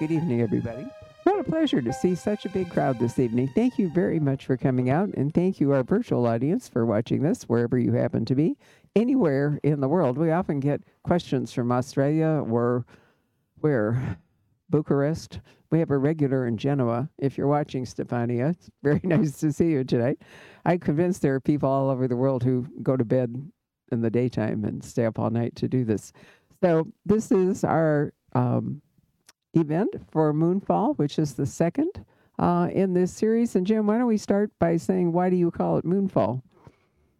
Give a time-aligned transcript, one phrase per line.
[0.00, 0.86] Good evening, everybody.
[1.24, 3.50] What a pleasure to see such a big crowd this evening.
[3.54, 7.20] Thank you very much for coming out, and thank you, our virtual audience, for watching
[7.22, 8.56] this wherever you happen to be,
[8.96, 10.16] anywhere in the world.
[10.16, 12.86] We often get questions from Australia or
[13.56, 14.16] where?
[14.70, 15.40] Bucharest.
[15.70, 17.10] We have a regular in Genoa.
[17.18, 20.22] If you're watching, Stefania, it's very nice to see you tonight.
[20.64, 23.36] I'm convinced there are people all over the world who go to bed
[23.92, 26.14] in the daytime and stay up all night to do this.
[26.62, 28.80] So, this is our um,
[29.54, 32.04] event for Moonfall, which is the second
[32.38, 33.56] uh, in this series.
[33.56, 36.42] And Jim, why don't we start by saying why do you call it Moonfall?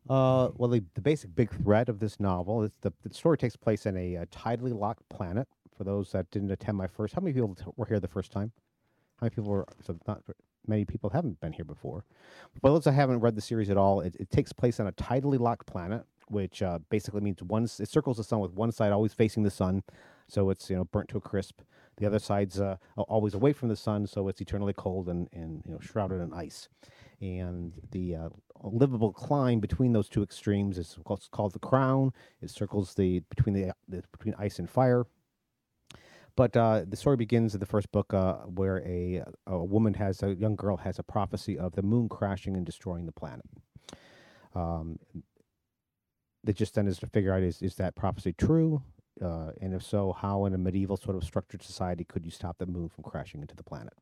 [0.08, 3.56] Uh, well, the, the basic big thread of this novel is the, the story takes
[3.56, 5.46] place in a, a tidally locked planet.
[5.76, 8.52] For those that didn't attend my first, how many people were here the first time?
[9.18, 9.66] How many people were?
[9.82, 10.22] So not
[10.66, 12.04] many people haven't been here before.
[12.60, 14.92] For those that haven't read the series at all, it, it takes place on a
[14.92, 18.92] tidally locked planet, which uh, basically means one it circles the sun with one side
[18.92, 19.82] always facing the sun,
[20.28, 21.60] so it's you know burnt to a crisp.
[22.00, 25.62] The other side's uh, always away from the sun, so it's eternally cold and, and
[25.66, 26.68] you know shrouded in ice.
[27.20, 28.28] And the uh,
[28.62, 32.12] livable climb between those two extremes is what's called the crown.
[32.40, 35.04] It circles the between the, the between ice and fire.
[36.36, 40.22] But uh, the story begins in the first book uh, where a, a woman has
[40.22, 43.44] a young girl has a prophecy of the moon crashing and destroying the planet.
[44.54, 44.98] Um,
[46.54, 48.82] just then is to figure out is is that prophecy true,
[49.22, 52.58] uh, and if so, how in a medieval sort of structured society could you stop
[52.58, 53.92] the moon from crashing into the planet?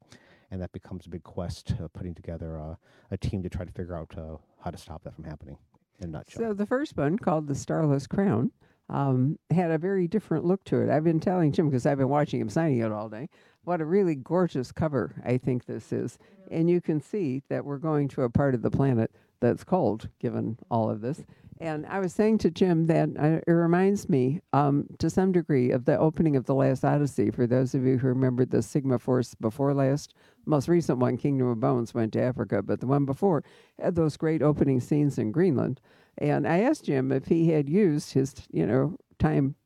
[0.51, 2.77] And that becomes a big quest, putting together
[3.11, 5.59] a team to try to figure out uh, how to stop that from happening.
[6.01, 6.43] In a nutshell.
[6.43, 8.53] So, the first one, called The Starless Crown,
[8.89, 10.89] um, had a very different look to it.
[10.89, 13.29] I've been telling Jim, because I've been watching him signing it all day,
[13.65, 16.19] what a really gorgeous cover I think this is.
[16.51, 20.09] And you can see that we're going to a part of the planet that's cold,
[20.19, 21.25] given all of this.
[21.61, 25.73] And I was saying to Jim that uh, it reminds me, um, to some degree,
[25.73, 27.31] of the opening of the last Odyssey.
[27.31, 30.15] For those of you who remember the Sigma Force before last,
[30.47, 33.43] most recent one, Kingdom of Bones, went to Africa, but the one before
[33.81, 35.81] had those great opening scenes in Greenland.
[36.19, 39.57] And I asked Jim if he had used his, you know, time.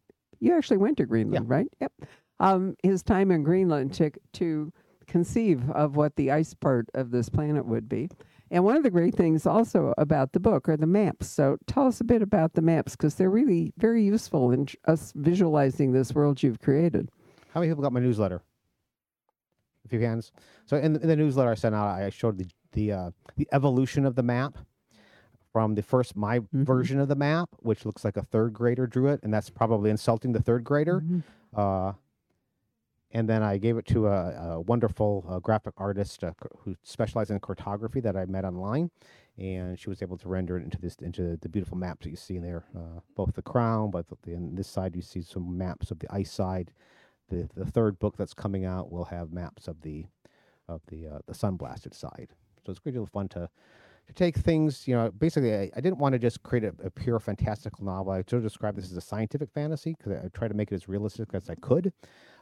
[0.40, 1.68] You actually went to Greenland, right?
[1.80, 1.92] Yep.
[2.40, 4.72] Um, his time in Greenland to to
[5.06, 8.08] conceive of what the ice part of this planet would be.
[8.52, 11.26] And one of the great things also about the book are the maps.
[11.26, 15.12] So tell us a bit about the maps because they're really very useful in us
[15.16, 17.08] visualizing this world you've created.
[17.54, 18.42] How many people got my newsletter?
[19.86, 20.32] A few hands.
[20.66, 24.04] So in, in the newsletter I sent out, I showed the the uh, the evolution
[24.06, 24.56] of the map
[25.52, 26.64] from the first my Mhm.
[26.64, 29.90] version of the map, which looks like a third grader drew it, and that's probably
[29.90, 31.02] insulting the third grader.
[31.54, 31.92] Uh,
[33.12, 37.30] and then I gave it to a, a wonderful uh, graphic artist uh, who specializes
[37.30, 38.90] in cartography that I met online,
[39.38, 42.16] and she was able to render it into this into the beautiful maps that you
[42.16, 42.64] see in there.
[42.76, 46.32] Uh, both the crown, but on this side you see some maps of the ice
[46.32, 46.72] side.
[47.28, 50.06] The the third book that's coming out will have maps of the
[50.68, 52.28] of the uh, the sun blasted side.
[52.64, 53.48] So it's a great deal of fun to
[54.06, 56.90] to take things, you know, basically, I, I didn't want to just create a, a
[56.90, 58.12] pure fantastical novel.
[58.12, 60.72] I sort of describe this as a scientific fantasy because I, I try to make
[60.72, 61.92] it as realistic as I could.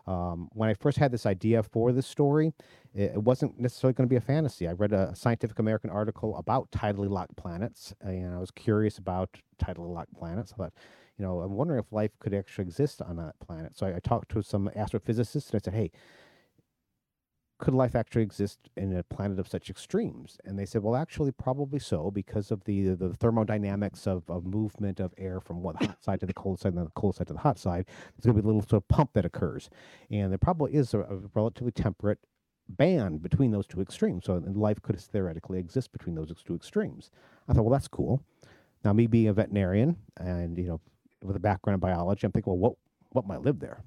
[0.07, 2.53] Um, when I first had this idea for this story,
[2.95, 4.67] it, wasn't necessarily going to be a fantasy.
[4.67, 9.31] I read a Scientific American article about tidally locked planets, and I was curious about
[9.63, 10.53] tidally locked planets.
[10.53, 10.73] I thought,
[11.19, 13.77] you know, I'm wondering if life could actually exist on that planet.
[13.77, 15.91] So I, I talked to some astrophysicists, and I said, hey,
[17.61, 20.39] could life actually exist in a planet of such extremes?
[20.45, 24.99] And they said, well, actually, probably so, because of the the thermodynamics of, of movement
[24.99, 27.29] of air from one hot side to the cold side and then the cold side
[27.29, 27.87] to the hot side.
[27.87, 29.71] There's going to be a little sort of pump that occurs,
[30.11, 32.19] and there probably is a, a relatively temperate
[32.69, 34.25] band between those two extremes.
[34.25, 37.11] So life could theoretically exist between those two extremes.
[37.49, 38.23] I thought, well, that's cool.
[38.85, 40.81] Now, me being a veterinarian and you know
[41.23, 42.75] with a background in biology, I'm thinking, well, what
[43.11, 43.83] what might live there?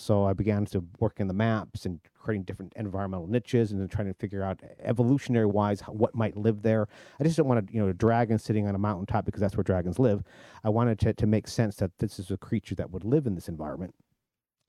[0.00, 3.88] So I began to work in the maps and creating different environmental niches and then
[3.88, 6.88] trying to figure out evolutionary wise what might live there.
[7.20, 9.56] I just didn't want to, you know, a dragon sitting on a mountaintop because that's
[9.56, 10.22] where dragons live.
[10.64, 13.34] I wanted to, to make sense that this is a creature that would live in
[13.34, 13.94] this environment.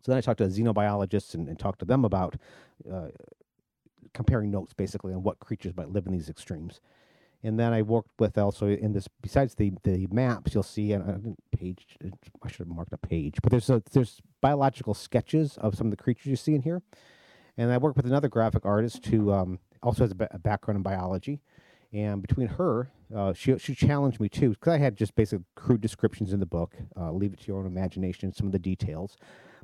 [0.04, 2.36] So then I talked to xenobiologists and, and talked to them about
[2.92, 3.08] uh,
[4.14, 6.82] comparing notes basically on what creatures might live in these extremes.
[7.44, 9.08] And then I worked with also in this.
[9.22, 11.98] Besides the the maps, you'll see and I page.
[12.44, 15.92] I should have marked a page, but there's a, there's biological sketches of some of
[15.92, 16.82] the creatures you see in here.
[17.58, 21.42] And I worked with another graphic artist who um, also has a, background in biology.
[21.94, 25.82] And between her, uh, she she challenged me too because I had just basic crude
[25.82, 26.76] descriptions in the book.
[26.98, 29.18] Uh, leave it to your own imagination, some of the details.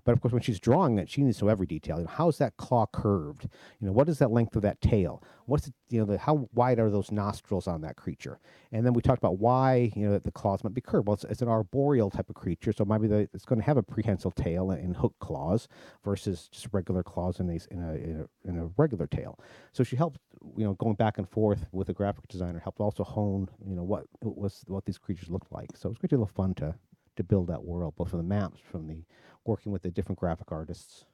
[0.08, 1.98] But of course, when she's drawing that, she needs to know every detail.
[1.98, 3.50] You know, how's that claw curved?
[3.82, 5.22] You know, what is that length of that tail?
[5.48, 8.40] What's it, you know, the, how wide are those nostrils on that creature?
[8.72, 11.08] And then we talked about why you know that the claws might be curved.
[11.08, 13.76] Well, it's, it's an arboreal type of creature, so maybe the, it's going to have
[13.76, 15.68] a prehensile tail and, and hook claws
[16.06, 19.38] versus just regular claws in in a, in a in a regular tail.
[19.74, 20.22] So she helped,
[20.56, 23.84] you know, going back and forth with a graphic designer helped also hone, you know,
[23.84, 25.72] what was what these creatures looked like.
[25.76, 26.76] So it was a great of fun to
[27.18, 29.04] to build that world, both from the maps, from the
[29.46, 31.06] working with the different graphic artists.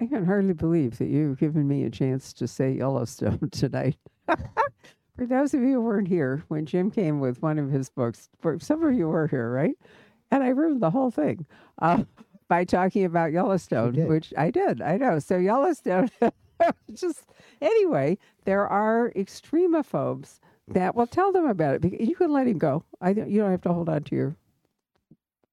[0.00, 3.96] I can hardly believe that you've given me a chance to say Yellowstone tonight.
[4.28, 8.28] for those of you who weren't here when Jim came with one of his books,
[8.38, 9.76] for some of you were here, right?
[10.30, 11.46] And I ruined the whole thing
[11.80, 12.04] uh,
[12.48, 14.82] by talking about Yellowstone, which I did.
[14.82, 15.18] I know.
[15.18, 16.10] So Yellowstone,
[16.92, 17.26] just
[17.62, 22.00] anyway, there are extremophobes that will tell them about it.
[22.00, 22.84] You can let him go.
[23.00, 24.36] I you don't have to hold on to your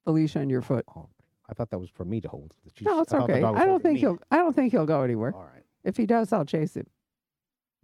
[0.05, 0.85] the leash on your foot.
[0.95, 1.09] Oh,
[1.49, 2.53] I thought that was for me to hold.
[2.81, 3.43] No, it's I okay.
[3.43, 3.99] I don't think me.
[4.01, 4.19] he'll.
[4.31, 5.33] I don't think he'll go anywhere.
[5.35, 6.87] All right, If he does, I'll chase him.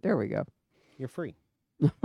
[0.02, 0.44] There we go.
[0.98, 1.34] you're free.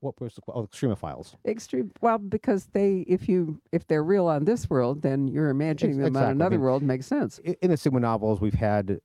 [0.00, 1.34] what was the, oh extremophiles?
[1.46, 1.92] Extreme.
[2.00, 6.08] Well, because they, if you, if they're real on this world, then you're imagining them
[6.08, 6.26] exactly.
[6.26, 7.38] On another mean, world makes sense.
[7.38, 9.00] In the Sigma novels, we've had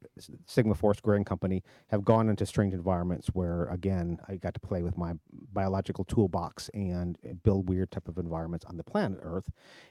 [0.45, 4.59] Sigma Force Gray and Company have gone into strange environments where, again, I got to
[4.59, 5.13] play with my
[5.53, 9.49] biological toolbox and build weird type of environments on the planet Earth,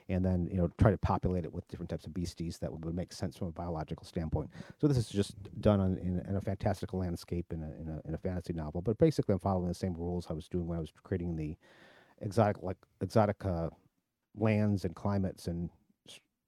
[0.08, 2.84] and then you know try to populate it with different types of beasties that would,
[2.84, 4.50] would make sense from a biological standpoint.
[4.81, 8.08] So this is just done on, in, in a fantastical landscape in a, in a
[8.08, 10.78] in a fantasy novel, but basically I'm following the same rules I was doing when
[10.78, 11.56] I was creating the
[12.20, 13.68] exotic like exotic uh,
[14.36, 15.70] lands and climates and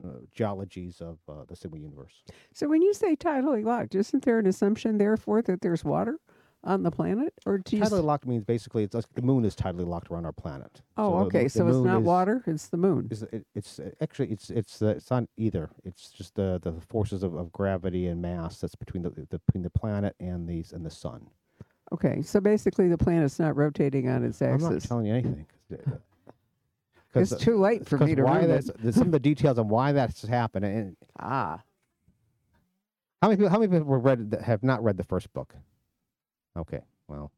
[0.05, 2.23] uh, geologies of uh, the Sigma universe.
[2.53, 6.19] So when you say tidally locked, isn't there an assumption therefore that there's water
[6.65, 9.87] on the planet, or do Tidally locked means basically it's like the moon is tidally
[9.87, 10.81] locked around our planet.
[10.97, 11.43] oh, the- okay.
[11.45, 13.09] the So it's not is- water; it's the moon.
[13.11, 15.69] Is it, it's uh, actually it's it's uh, it's not either.
[15.85, 19.63] It's just the the forces of, of gravity and mass that's between the, the between
[19.63, 21.29] the planet and these and the sun.
[21.95, 24.65] Okay, so basically the planet's not rotating on its axis.
[24.65, 24.89] I'm not axis.
[24.89, 25.47] telling you anything.
[25.71, 26.01] 'cause the-
[27.21, 28.77] It's uh, too late for me to why ruin that's, it.
[28.81, 30.65] there's some of the details on why that's happened.
[30.65, 31.63] And Ah,
[33.23, 35.55] how many people how many people were read that have not read the first book?
[36.57, 37.31] Okay, well,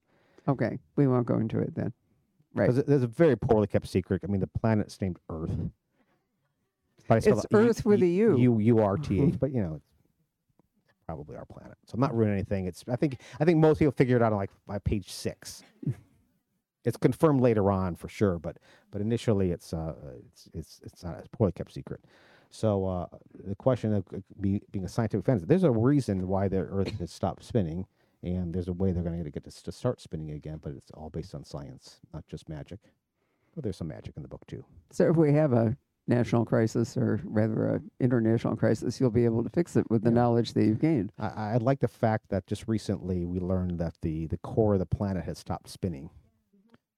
[0.49, 0.79] okay.
[0.97, 1.93] We won't go into it then.
[2.55, 2.69] Right.
[2.71, 4.23] because there's a very poorly kept secret.
[4.25, 5.51] I mean, the planet's named Earth.
[7.07, 8.39] But I spell It's it U- Earth with a U.
[8.39, 9.35] U U R T H.
[9.39, 9.87] But you know, it's
[11.07, 11.77] probably our planet.
[11.87, 12.67] So I'm not ruining anything.
[12.67, 15.63] It's I think I think most people figure it out on like by page six.
[16.85, 18.59] it's confirmed later on for sure, but
[18.91, 19.95] but initially it's uh
[20.27, 22.01] it's it's it's not a poorly kept secret.
[22.51, 23.07] So uh,
[23.45, 26.99] the question of uh, be, being a scientific fan, there's a reason why the Earth
[27.01, 27.87] has stopped spinning,
[28.23, 30.61] and there's a way they're going to get this to start spinning again.
[30.63, 32.79] But it's all based on science, not just magic.
[33.55, 34.65] Well, there's some magic in the book too.
[34.93, 35.77] So if we have a
[36.09, 40.11] national crisis, or rather a international crisis, you'll be able to fix it with the
[40.11, 40.15] Yeah.
[40.15, 41.13] knowledge that you've gained.
[41.19, 44.79] I, I like the fact that just recently we learned that the, the core of
[44.79, 46.11] the planet has stopped spinning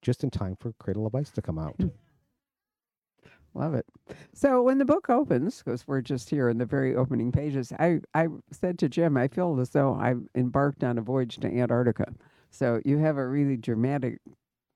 [0.03, 1.77] just in time for Cradle of Ice to come out.
[3.55, 3.87] Love it.
[4.35, 8.01] So when the book opens, because we're just here in the very opening pages, I,
[8.15, 12.13] I said to Jim, I feel as though I've embarked on a voyage to Antarctica.
[12.51, 14.21] So you have a really dramatic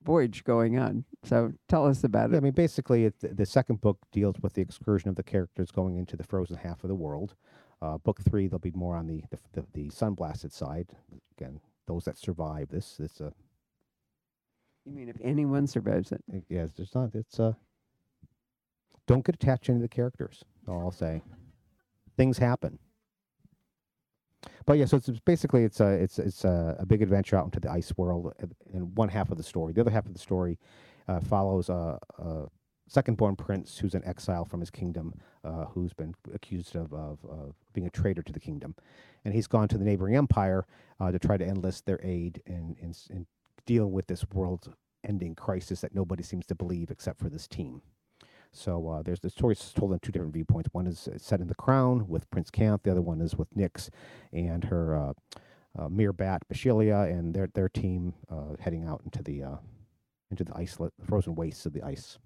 [0.04, 1.04] voyage going on.
[1.24, 4.62] So tell us about Yeah, I mean, basically, it, the second book deals with the
[4.62, 7.34] excursion of the characters going into the frozen half of the world.
[7.80, 10.88] Uh, book three, they'll be more on the the, the, the sun blasted side.
[11.36, 13.30] Again, those that survive this, this uh,
[14.84, 16.22] You mean if anyone survives it?
[16.32, 17.14] it- yeah, it's just not.
[17.14, 17.54] It's uh,
[19.06, 20.44] don't get attached to any of the characters.
[20.68, 21.22] I'll say,
[22.16, 22.78] things happen.
[24.66, 27.60] But yeah, so it's basically it's a it's it's a, a big adventure out into
[27.60, 28.32] the ice world
[28.72, 29.72] in one half of the story.
[29.72, 30.58] The other half of the story
[31.08, 32.46] uh, follows a, a
[32.88, 37.54] second-born prince who's in exile from his kingdom, uh, who's been accused of, of of
[37.72, 38.74] being a traitor to the kingdom,
[39.24, 40.66] and he's gone to the neighboring empire
[41.00, 43.26] uh, to try to enlist their aid in in, in
[43.66, 47.82] dealing with this world-ending crisis that nobody seems to believe except for this team.
[48.52, 50.68] So uh, there's the story told in two different viewpoints.
[50.72, 52.82] One is uh, set in the Crown with Prince Kanthe.
[52.82, 53.88] The other one is with Nyx
[54.32, 55.12] and her uh,
[55.78, 59.56] uh, Mirbat Bashaliia and their their team uh, heading out into the uh,
[60.30, 62.18] into the ice, frozen wastes of the ice.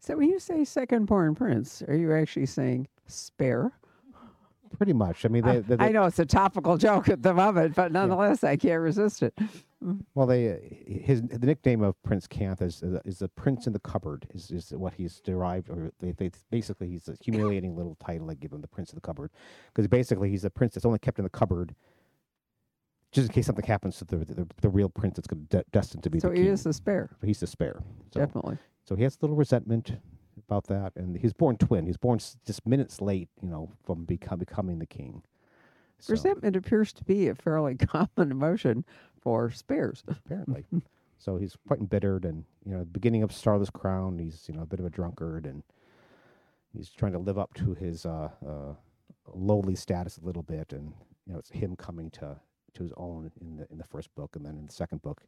[0.00, 3.72] So when you say second born prince, are you actually saying spare?
[4.76, 5.24] Pretty much.
[5.24, 7.92] I mean, I- they, they, I know it's a topical joke at the moment, but
[7.92, 9.34] nonetheless, I can't resist it.
[9.84, 10.00] Mm.
[10.14, 10.56] well, they
[11.04, 14.70] his the nickname of Prince Kanthe is is, the prince in the cupboard is, is
[14.70, 18.62] what he's derived, or they, they basically he's a humiliating little title they give him,
[18.62, 19.30] the prince of the cupboard,
[19.72, 21.74] because basically he's a prince that's only kept in the cupboard.
[23.12, 26.10] Just in case something happens to the the, the real prince that's de- destined to
[26.10, 26.52] be So the he king.
[26.52, 27.82] is a spare, he's the spare.
[28.12, 28.56] So, definitely.
[28.84, 29.92] so he has a little resentment
[30.46, 30.92] about that.
[30.96, 31.86] And he's born twin.
[31.86, 35.22] He's born s- just minutes late, you know, from become, becoming the king.
[35.98, 38.84] So, Resentment appears to be a fairly common emotion
[39.20, 40.02] for spares.
[40.08, 40.64] apparently.
[41.18, 44.62] so he's quite embittered, and you know, the beginning of Starless Crown, he's you know
[44.62, 45.62] a bit of a drunkard, and
[46.76, 48.74] he's trying to live up to his uh, uh,
[49.32, 50.92] lowly status a little bit, and
[51.26, 52.36] you know, it's him coming to
[52.74, 55.22] to his own in the in the first book, and then in the second book,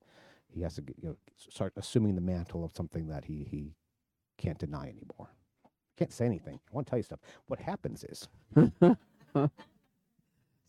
[0.49, 3.73] he has to you know start assuming the mantle of something that he he
[4.39, 5.31] can't deny anymore.
[5.97, 6.61] Can't say anything.
[6.71, 7.21] I want to tell you stuff.
[7.47, 8.29] What happens is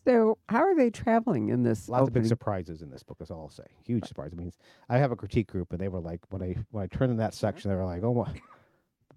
[0.08, 1.86] So, how are they traveling in this?
[1.86, 3.18] lots of big surprises in this book.
[3.18, 3.66] That's all I'll say.
[3.84, 4.30] Huge surprise.
[4.32, 4.50] I mean,
[4.88, 7.18] I have a critique group, and they were like, when I when I turned in
[7.18, 7.46] that mm-hmm.
[7.46, 8.40] section, they were like, "Oh my!"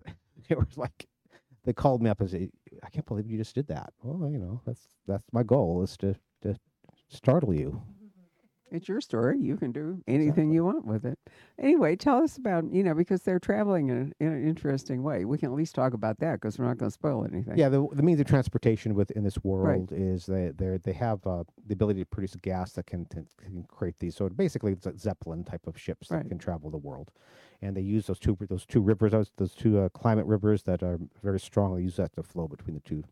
[0.50, 1.08] It was like
[1.64, 2.52] they called me up and said,
[2.84, 5.96] "I can't believe you just did that." Well, you know, that's that's my goal is
[5.98, 6.58] to to
[7.08, 7.82] startle you.
[8.72, 9.38] It's your story.
[9.40, 11.20] You can do anything you want with it.
[11.60, 15.26] Anyway, tell us about, you know, because they're traveling in, in an interesting way.
[15.26, 17.58] We can at least talk about that because we're not going to spoil anything.
[17.58, 21.44] Yeah, the the means of transportation within this world is they they they have uh,
[21.68, 24.16] the ability to produce gas that can, can can create these.
[24.16, 26.30] So basically, it's a zeppelin type of ships that Right.
[26.30, 27.12] can travel the world,
[27.62, 30.82] and they use those two those two rivers, those, those two uh, climate rivers that
[30.82, 33.04] are very strongly used use that to flow between the two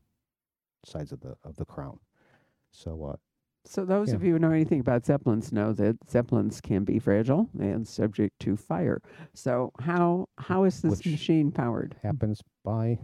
[0.86, 2.00] sides of the of the crown.
[2.72, 3.16] So uh,
[3.66, 4.16] So, those Yeah.
[4.16, 8.40] of you who know anything about Zeppelins know that Zeppelins can be fragile and subject
[8.40, 9.02] to fire.
[9.34, 11.96] So, how how is this Which- machine powered?
[12.02, 13.00] happens by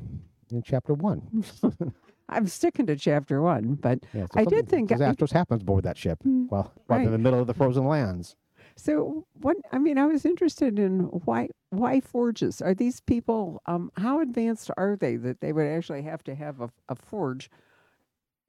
[0.51, 1.43] in chapter one.
[2.29, 5.97] I'm sticking to chapter one, but Yeah, I did think I- disasters happens aboard that
[5.97, 6.19] ship.
[6.24, 7.05] Mm, Well, while right.
[7.05, 8.35] in the middle of the frozen lands.
[8.75, 12.62] So what I mean, I was interested in why why forges?
[12.62, 16.62] Are these people um how advanced are they that they would actually have to have
[16.62, 17.51] a, a forge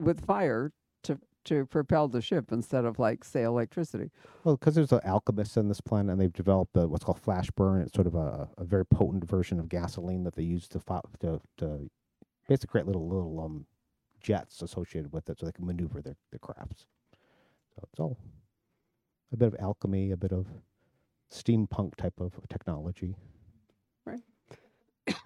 [0.01, 0.73] with fire
[1.47, 4.11] to propel the ship instead of like say electricity?
[4.45, 7.51] Well, because there's an alchemist on this planet, and they've developed uh what's called flash
[7.51, 7.83] burn.
[7.83, 11.09] It's sort of a, a very potent version of gasoline that they use to fo-
[11.21, 11.91] to, to
[12.49, 13.67] basically create little little um
[14.21, 16.87] jets associated with it, so they can maneuver their their crafts.
[17.75, 18.19] So it's all
[19.33, 20.47] a bit of alchemy, a bit of
[21.33, 23.17] steampunk type of technology.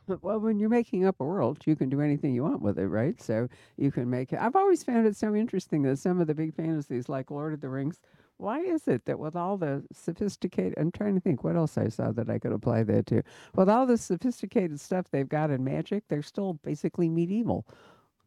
[0.07, 2.89] Well, when you're making up a world, you can do anything you want with it,
[2.89, 3.21] right?
[3.21, 4.41] So you can make it.
[4.41, 7.61] I've always found it so interesting that some of the big fantasies, like Lord of
[7.61, 8.01] the Rings,
[8.39, 11.89] why is it that with all the sophisticated, I'm trying to think what else I
[11.89, 13.23] saw that I could apply that to.
[13.55, 17.67] With all the sophisticated stuff they've got in magic, they're still basically medieval.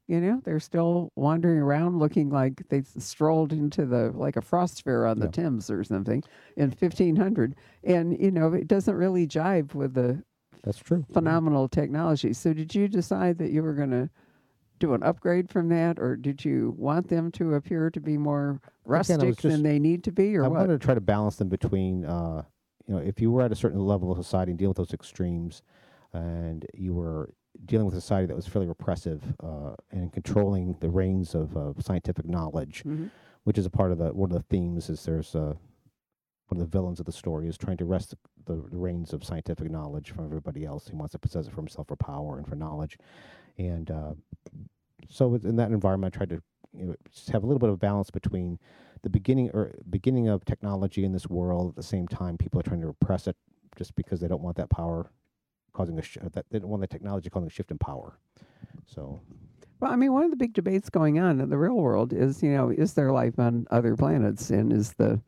[0.07, 4.83] You know, they're still wandering around looking like they strolled into the like a frost
[4.83, 5.31] fair on the Yeah.
[5.31, 6.23] Thames or something
[6.57, 10.23] in 1500, and you know it doesn't really jive with the
[10.63, 11.05] That's true.
[11.13, 12.33] phenomenal technology.
[12.33, 14.09] So, did you decide that you were going to
[14.79, 18.59] do an upgrade from that, or did you want them to appear to be more
[18.85, 20.59] rustic was than they need to be, or I what?
[20.61, 22.43] wanted to try to balance them between, uh,
[22.87, 24.93] you know, if you were at a certain level of society and dealing with those
[24.93, 25.61] extremes,
[26.13, 27.33] and you were
[27.65, 31.73] dealing with a society that was fairly repressive uh, and controlling the reins of uh,
[31.79, 33.09] scientific knowledge, Mhm.
[33.43, 34.89] which is a part of the one of the themes.
[34.89, 35.53] Is there's uh,
[36.47, 39.23] one of the villains of the story is trying to wrest the, the reins of
[39.23, 40.87] scientific knowledge from everybody else.
[40.87, 42.97] He wants to possess it for himself for power and for knowledge,
[43.57, 44.13] and uh,
[45.09, 46.41] so in that environment, I tried to
[46.75, 46.95] you know,
[47.31, 48.59] have a little bit of balance between
[49.03, 51.69] the beginning or beginning of technology in this world.
[51.69, 53.35] At the same time, people are trying to repress it
[53.77, 55.11] just because they don't want that power
[55.73, 58.17] causing a sh- that they don't want the technology causing a shift in power.
[58.85, 59.21] So
[59.79, 62.41] Well, I mean, one of the big debates going on in the real world is,
[62.41, 65.21] you know, is there life on other planets, and is the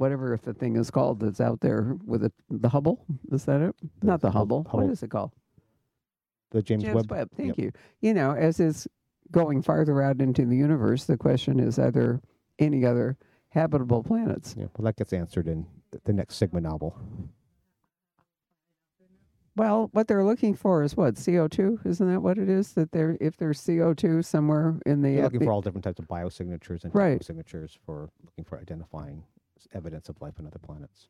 [0.00, 3.04] whatever if the thing is called that's out there with it, the Hubble?
[3.30, 3.76] Is that it?
[4.00, 4.64] The Not the Hubble.
[4.64, 5.32] Hubble- What is it called?
[6.52, 7.10] the James, James Webb.
[7.10, 7.30] Webb.
[7.36, 7.58] Thank Yep.
[7.58, 7.72] you.
[8.00, 8.88] You know, as is
[9.30, 12.20] going farther out into the universe, the question is: Are there
[12.58, 13.16] any other
[13.50, 14.56] habitable planets?
[14.58, 15.66] Yeah, well, that gets answered in
[16.04, 16.96] the next Sigma novel.
[19.56, 22.72] Well, what they're looking for is what CO two, isn't that what it is?
[22.72, 25.60] That they're if there's CO two somewhere in the, They're uh, looking the- for all
[25.60, 27.22] different types of biosignatures and Right.
[27.22, 29.22] signatures for looking for identifying
[29.74, 31.08] evidence of life on other planets.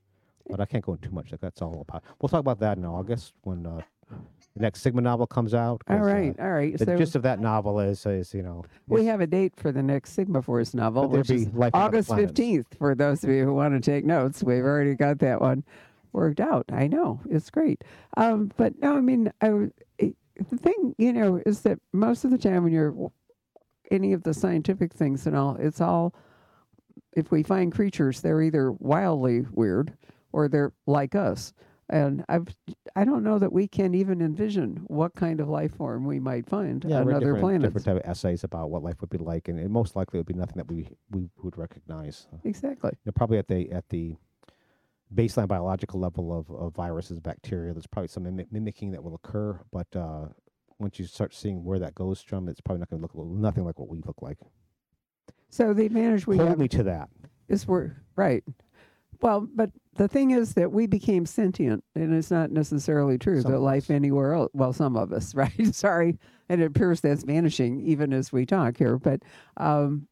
[0.49, 1.31] But I can't go into too much.
[1.31, 2.03] Like that's all about.
[2.21, 3.81] We'll talk about that in August when uh,
[4.11, 5.83] the next Sigma novel comes out.
[5.89, 6.77] All right, uh, all right.
[6.77, 9.71] the So gist of that novel is, is you know, we have a date for
[9.71, 12.67] the next Sigma Force novel, which is life on other August fifteenth.
[12.79, 15.63] For those of you who want to take notes, we've already got that one
[16.13, 16.65] worked out.
[16.73, 17.85] I know it's great,
[18.17, 20.17] um, but no, I mean, I, it-
[20.49, 22.95] the thing you know is that most of the time when you're
[23.91, 26.15] any of the scientific things and all, it's all
[27.17, 29.97] if we find creatures, they're either wildly weird
[30.33, 31.53] or they're like us.
[31.89, 32.47] And I've
[32.95, 36.49] I don't know that we can even envision what kind of life form we might
[36.49, 37.65] find yeah, on other planets.
[37.65, 40.27] different type of essays about what life would be like, and it most likely would
[40.27, 42.29] be nothing that we we would recognize.
[42.45, 42.91] Exactly.
[42.93, 44.15] you know, probably at the at the
[45.13, 47.73] baseline biological level of, of viruses, bacteria.
[47.73, 50.27] There's probably some mimic- mimicking that will occur, but uh,
[50.79, 53.65] once you start seeing where that goes from, it's probably not going to look nothing
[53.65, 54.39] like what we look like.
[55.51, 57.09] So the advantage we Hold me to that.
[57.49, 58.45] is we're right.
[59.21, 63.53] Well, but the thing is that we became sentient, and it's not necessarily true Some
[63.53, 64.51] that life anywhere else.
[64.55, 65.75] Well, some of us, right?
[65.75, 68.97] Sorry, and it appears that's vanishing even as we talk here.
[68.97, 69.23] But,
[69.57, 70.07] um,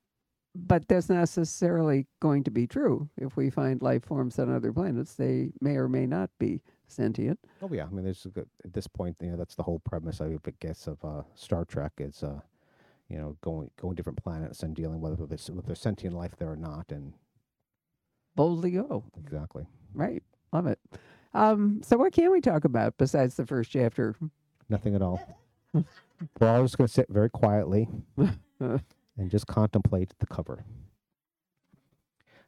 [0.54, 3.09] but that's not necessarily going to be true.
[3.16, 7.38] If we find life forms on other planets, they may or may not be sentient.
[7.62, 9.78] Oh yeah, I mean, there's a good, at this point, you know, that's the whole
[9.78, 12.40] premise, I guess, of uh, Star Trek is, uh,
[13.09, 16.50] you know, going going different planets and dealing with whether there's, there's sentient life there
[16.53, 17.15] or not, and
[18.37, 19.05] Boldly go.
[19.19, 19.67] exactly.
[19.95, 20.23] Right.
[20.53, 20.79] Love it.
[21.35, 24.15] Um, so what can we talk about besides the first chapter?
[24.69, 25.21] Nothing at all.
[25.73, 25.85] We're
[26.49, 27.88] all just going to sit very quietly
[28.61, 28.81] and
[29.31, 30.65] just contemplate the cover.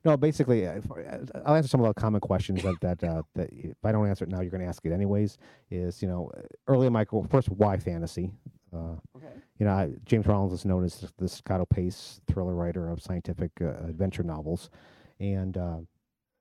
[0.05, 3.23] No, basically, uh, if- uh, I'll answer some of the common questions that that, uh,
[3.35, 5.37] that if I don't answer it now, you're going to ask it anyways.
[5.71, 6.31] Is you know,
[6.69, 8.33] early in my first, why fantasy?
[8.73, 9.33] Uh, Okay.
[9.59, 13.51] you know, I, James Rollins is known as the- Scotto Pace thriller writer of scientific
[13.61, 14.71] uh, adventure novels,
[15.19, 15.79] and uh,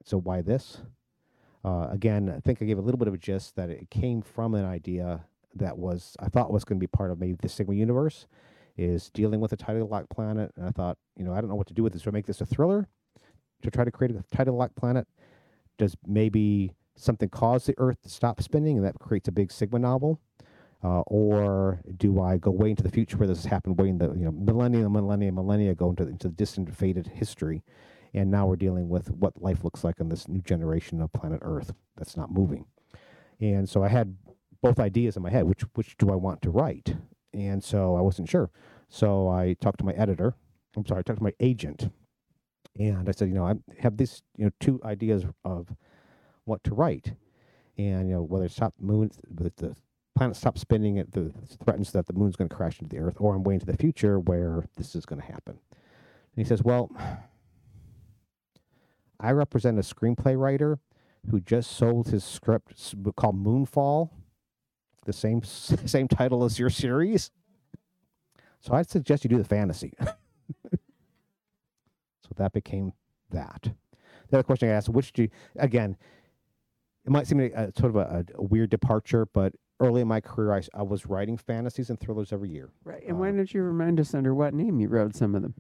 [0.06, 0.82] so why this?
[1.66, 4.22] Uh, again, I think I gave a little bit of a gist that it came
[4.22, 7.50] from an idea that was I thought was going to be part of maybe the
[7.50, 8.28] Sigma universe,
[8.78, 11.56] is dealing with a tidal lock planet, and I thought, you know, I don't know
[11.56, 12.04] what to do with this.
[12.04, 12.88] Do I make this a thriller
[13.62, 15.08] to try to create a tidal lock planet?
[15.78, 19.80] Does maybe something cause the Earth to stop spinning, and that creates a big Sigma
[19.80, 20.22] novel?
[20.82, 23.98] Uh, or do I go way into the future where this has happened way in
[23.98, 27.64] the you know millennia, millennia, millennia, go into into the distant, faded history,
[28.14, 31.40] and now we're dealing with what life looks like on this new generation of planet
[31.44, 32.66] Earth that's not moving.
[33.42, 34.16] And so I had
[34.62, 35.44] both ideas in my head.
[35.44, 36.96] Which which do I want to write?
[37.34, 38.50] And so I wasn't sure.
[38.88, 40.34] So I talked to my editor.
[40.78, 41.90] I'm sorry, I talked to my agent,
[42.78, 45.76] and I said, you know, I have these you know two ideas of
[46.46, 47.16] what to write,
[47.78, 49.76] and you know whether it's stop moon the
[50.20, 51.32] planet stops spinning, it the,
[51.64, 53.78] threatens that the moon's going to crash into the Earth, or I'm way into the
[53.78, 55.54] future where this is going to happen.
[55.54, 56.92] And he says, well,
[59.18, 60.78] I represent a screenplay writer
[61.32, 64.10] who just sold his script called Moonfall,
[65.06, 67.32] the same same title as your series.
[68.60, 69.94] So I'd suggest you do the fantasy.
[70.02, 70.80] so
[72.36, 72.92] that became
[73.30, 73.72] that.
[74.30, 75.96] The other question I asked, which do you, again,
[77.06, 80.08] it might seem like a, uh, sort of a, a weird departure, but early in
[80.08, 82.70] my career, I, I was writing fantasies and thrillers every year.
[82.84, 83.04] Right.
[83.08, 85.54] And why Uh, don't you remind us under what name you wrote some of them?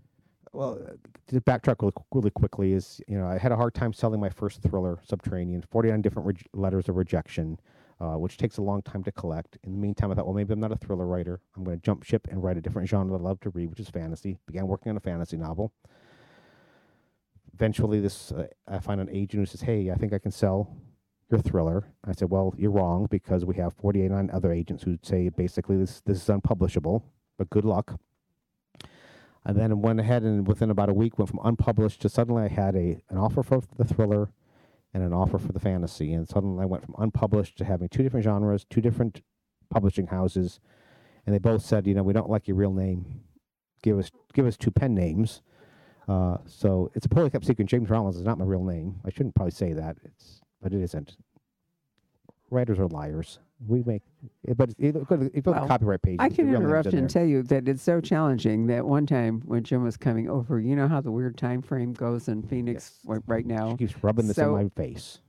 [0.51, 0.93] well, uh,
[1.27, 4.29] to backtrack really, really quickly is, you know, I had a hard time selling my
[4.29, 7.59] first thriller, Subterranean, 49 different rej- letters of rejection,
[8.01, 9.57] uh, which takes a long time to collect.
[9.63, 11.39] In the meantime, I thought, well, maybe I'm not a thriller writer.
[11.55, 13.69] I'm going to jump ship and write a different genre that I love to read,
[13.69, 14.37] which is fantasy.
[14.47, 15.71] Began working on a fantasy novel.
[17.53, 20.75] Eventually, this uh, I find an agent who says, hey, I think I can sell
[21.29, 21.85] your thriller.
[22.05, 26.01] I said, well, you're wrong because we have 48 other agents who say basically this,
[26.05, 27.05] this is unpublishable,
[27.37, 27.99] but good luck.
[29.45, 32.47] And then went ahead and within about a week went from unpublished to suddenly I
[32.49, 34.29] had a an offer for the thriller
[34.93, 36.13] and an offer for the fantasy.
[36.13, 39.21] And suddenly I went from unpublished to having two different genres, two different
[39.69, 40.59] publishing houses,
[41.25, 43.21] and they both said, you know, we don't like your real name.
[43.81, 45.41] Give us give us two pen names.
[46.07, 47.67] Uh, so it's a poorly kept secret.
[47.67, 48.99] James Rollins is not my real name.
[49.05, 49.97] I shouldn't probably say that.
[50.03, 51.17] It's but it isn't.
[52.51, 53.39] Writers are liars.
[53.67, 54.01] We make,
[54.47, 56.29] eh, but if you look at the- if you look at Well, copyright page, I
[56.29, 57.21] can interrupt in and there.
[57.21, 60.75] tell you that it's so challenging that one time when Jim was coming over, you
[60.75, 63.21] know how the weird time frame goes in Phoenix Yes.
[63.27, 63.71] right now.
[63.71, 65.19] She keeps rubbing this So- in my face.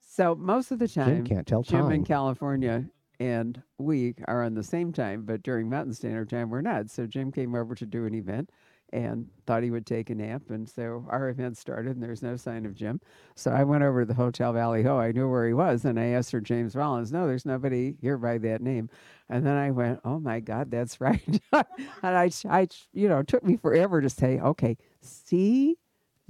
[0.00, 2.04] So most of the time, Jim time, can't tell Jim in.
[2.04, 6.90] California and we are on the same time, but during Mountain Standard Time, we're not.
[6.90, 8.50] So Jim came over to do an event
[8.92, 10.42] and thought he would take a nap.
[10.48, 13.00] And so our event started, and there's no sign of Jim.
[13.34, 14.98] So I went over to the Hotel Valley Ho.
[14.98, 17.12] I knew where he was, and I asked for James Rollins.
[17.12, 18.88] No, there's nobody here by that name.
[19.28, 21.20] And then I went, oh my God, that's right.
[21.52, 21.64] and
[22.02, 25.76] I, I, you know, it took me forever to say, okay, C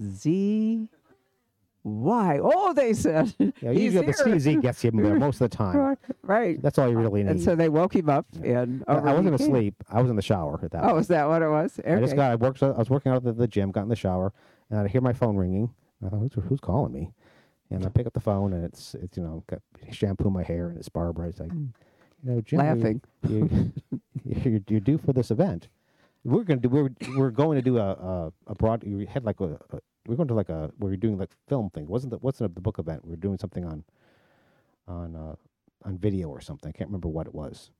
[0.03, 0.88] Z
[1.87, 2.40] Y.
[2.42, 3.33] Oh, they said.
[3.62, 4.12] Yeah, usually the.
[4.12, 5.96] CZ gets you there most of the time.
[6.22, 6.61] Right.
[6.61, 7.31] That's all you really need.
[7.31, 9.46] And so they woke him up, and I- I wasn't came.
[9.49, 9.75] asleep.
[9.88, 10.83] I was in the shower at that.
[10.83, 11.01] Oh, point.
[11.03, 11.79] is that what it was?
[11.79, 11.94] Okay.
[11.94, 12.33] I just got.
[12.33, 12.61] I worked.
[12.62, 13.70] I was working out at the, gym.
[13.70, 14.33] Got in the shower,
[14.68, 15.72] and I hear my phone ringing.
[16.05, 17.12] I thought, who's, who's calling me?
[17.70, 19.61] And I pick up the phone, and it's it's you know got
[19.92, 21.29] shampoo my hair, and it's Barbara.
[21.29, 21.68] It's like, mm.
[22.25, 23.01] you know, Jim, you- Laughing.
[23.29, 23.72] You,
[24.25, 25.68] you're, you're due for this event.
[26.25, 26.68] We're gonna do.
[26.68, 28.83] We're we're going to do a a, a broad.
[28.85, 29.79] We had like a, a.
[30.07, 30.71] We're going to like a.
[30.79, 31.87] We are doing like film thing.
[31.87, 33.05] Wasn't that wasn't the book event?
[33.05, 33.85] We were doing something on,
[34.88, 35.35] on uh,
[35.85, 36.69] on video or something.
[36.69, 37.71] I can't remember what it was.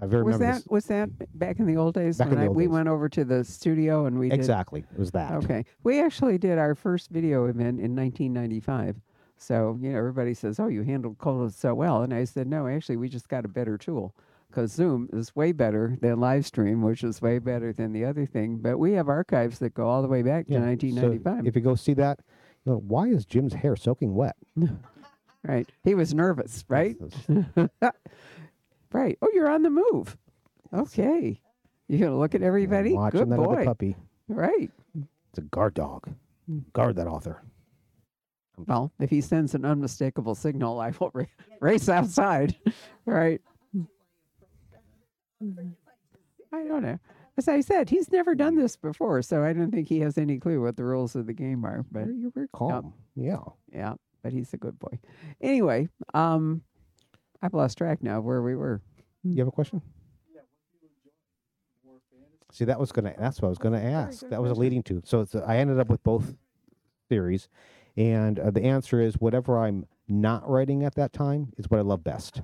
[0.00, 1.08] I very was that this- was that
[1.38, 2.70] back in the old days Back when I, old we days.
[2.70, 4.84] went over to the studio and we exactly.
[4.92, 5.32] It was that.
[5.42, 9.00] okay we actually did our first video event in 1995
[9.38, 12.02] So, you know, everybody says, oh, you handled COVID so well.
[12.02, 14.14] And I said, no, actually, we just got a better tool
[14.48, 18.24] because Zoom is way better than live stream, which is way better than the other
[18.26, 18.58] thing.
[18.58, 21.46] But we have archives that go all the way back Yeah, to so 1995.
[21.46, 22.20] if you go see that,
[22.64, 24.36] you know, why is Jim's hair soaking wet?
[25.42, 25.68] right.
[25.84, 26.96] He was nervous, right?
[28.92, 29.18] Right.
[29.20, 30.16] Oh, you're on the move.
[30.72, 31.40] Okay.
[31.88, 32.92] You're going to look at everybody?
[32.94, 33.64] Watching Good that boy.
[33.64, 33.96] puppy.
[34.28, 34.70] Right.
[34.94, 36.08] It's a guard dog.
[36.72, 37.42] Guard that author.
[38.56, 41.24] Well, if he sends an unmistakable signal, I will ra-
[41.60, 42.56] race outside.
[43.04, 43.40] right.
[45.42, 46.98] I don't know.
[47.38, 50.38] As I said, he's never done this before, so I don't think he has any
[50.38, 51.84] clue what the rules of the game are.
[51.92, 52.94] But You're very calm.
[53.14, 53.40] Yeah.
[53.72, 54.98] yeah, but he's a good boy.
[55.40, 56.62] Anyway, um,
[57.42, 58.80] I've lost track now of where we were.
[59.22, 59.82] You have a question?
[62.52, 63.12] See, that was gonna.
[63.18, 64.26] That's what I was gonna ask.
[64.30, 65.02] That was a leading to.
[65.04, 66.34] So it's, I ended up with both
[67.10, 67.48] theories,
[67.98, 71.82] and uh, the answer is whatever I'm not writing at that time is what I
[71.82, 72.40] love best.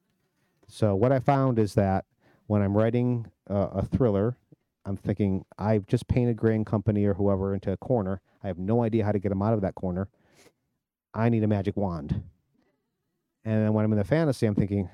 [0.68, 2.04] so what I found is that
[2.50, 4.36] when I'm writing uh, a thriller,
[4.84, 8.20] I'm thinking I've just painted Gray and Company or whoever into a corner.
[8.42, 10.08] I have no idea how to get them out of that corner.
[11.14, 12.24] I need a magic wand.
[13.44, 14.90] And then when I'm in the fantasy, I'm thinking,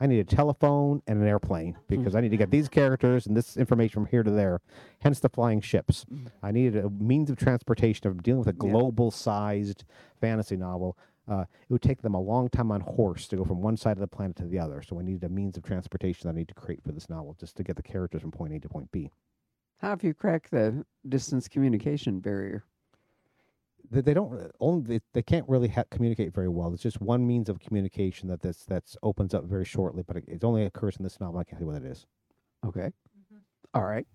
[0.00, 3.34] I need a telephone and an airplane because I need to get these characters and
[3.34, 4.60] this information from here to there.
[5.00, 6.04] Hence the flying ships.
[6.42, 8.06] I needed a means of transportation.
[8.06, 9.84] of dealing with a global sized
[10.20, 10.98] fantasy novel.
[11.28, 13.92] Uh, it would take them a long time on horse to go from one side
[13.96, 14.82] of the planet to the other.
[14.82, 17.36] So I needed a means of transportation that I need to create for this novel
[17.38, 19.10] just to get the characters from point A to point B.
[19.78, 22.64] How have you cracked the distance communication barrier?
[23.90, 26.72] They, they don't only they, they can't really ha- communicate very well.
[26.72, 30.24] It's just one means of communication that this that's opens up very shortly, but it,
[30.26, 31.40] it only occurs in this novel.
[31.40, 32.06] I can't tell you what it is.
[32.64, 32.92] Okay.
[33.74, 34.06] All right.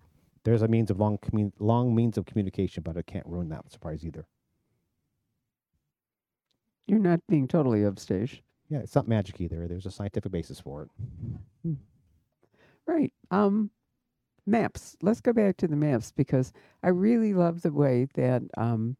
[0.44, 3.70] There's a means of long commun- long means of communication, but it can't ruin that
[3.70, 4.26] surprise either.
[6.88, 8.42] You're not being totally upstage.
[8.70, 9.68] Yeah, it's not magic either.
[9.68, 11.76] There's a scientific basis for it.
[12.86, 13.12] Right.
[13.30, 13.70] Um,
[14.46, 14.96] maps.
[15.02, 18.96] Let's go back to the maps because I really love the way that um,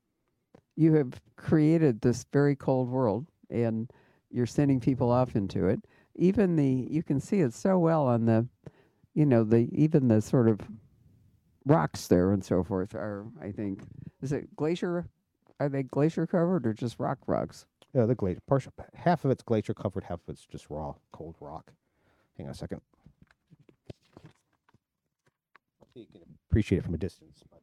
[0.77, 3.91] you have created this very cold world and
[4.31, 5.81] you're sending people off into it.
[6.17, 8.47] Even the you can see it so well on the,
[9.15, 10.61] you know, the even the sort of
[11.65, 13.83] rocks there and so forth are I think
[14.21, 15.07] is it glacier?
[15.61, 17.67] Are they glacier covered or just rock rocks?
[17.95, 21.37] Yeah, the glacier partial half of it's glacier covered, half of it's just raw cold
[21.41, 21.73] rock.
[22.37, 22.81] Hang on a second.
[25.95, 27.43] You can appreciate it from a distance.
[27.51, 27.61] But.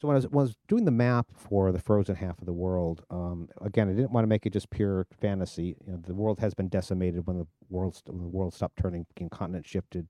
[0.00, 2.46] So when I, was, when I was doing the map for the frozen half of
[2.46, 5.76] the world, um, again, I didn't want to make it just pure fantasy.
[5.86, 8.78] You know, the world has been decimated when the world st- when the world stopped
[8.78, 10.06] turning, became continent shifted,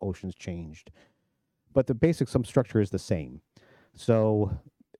[0.00, 0.90] oceans changed,
[1.72, 3.40] but the basic some structure is the same.
[3.94, 4.50] So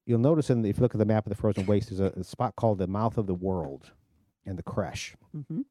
[0.06, 2.00] you'll notice in the, if you look at the map of the frozen waste, there's
[2.00, 3.92] a, a spot called the mouth of the world,
[4.46, 5.62] and the crash Mm-hmm.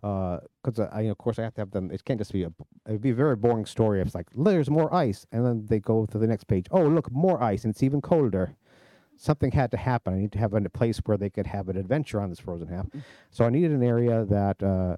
[0.00, 1.90] because I, of course, I have to have them.
[1.90, 2.50] It can't just be a.
[2.50, 4.00] b- It'd be a very boring story.
[4.00, 6.66] If it's like there's more ice, and then they go to the next page.
[6.72, 8.56] Oh, look, more ice, and it's even colder.
[9.16, 10.14] Something had to happen.
[10.14, 12.66] I need to have a place where they could have an adventure on this frozen
[12.66, 12.86] half.
[13.30, 14.96] So I needed an area that uh,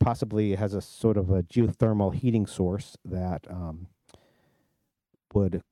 [0.00, 3.88] possibly has a sort of a geothermal heating source that um,
[5.34, 5.62] would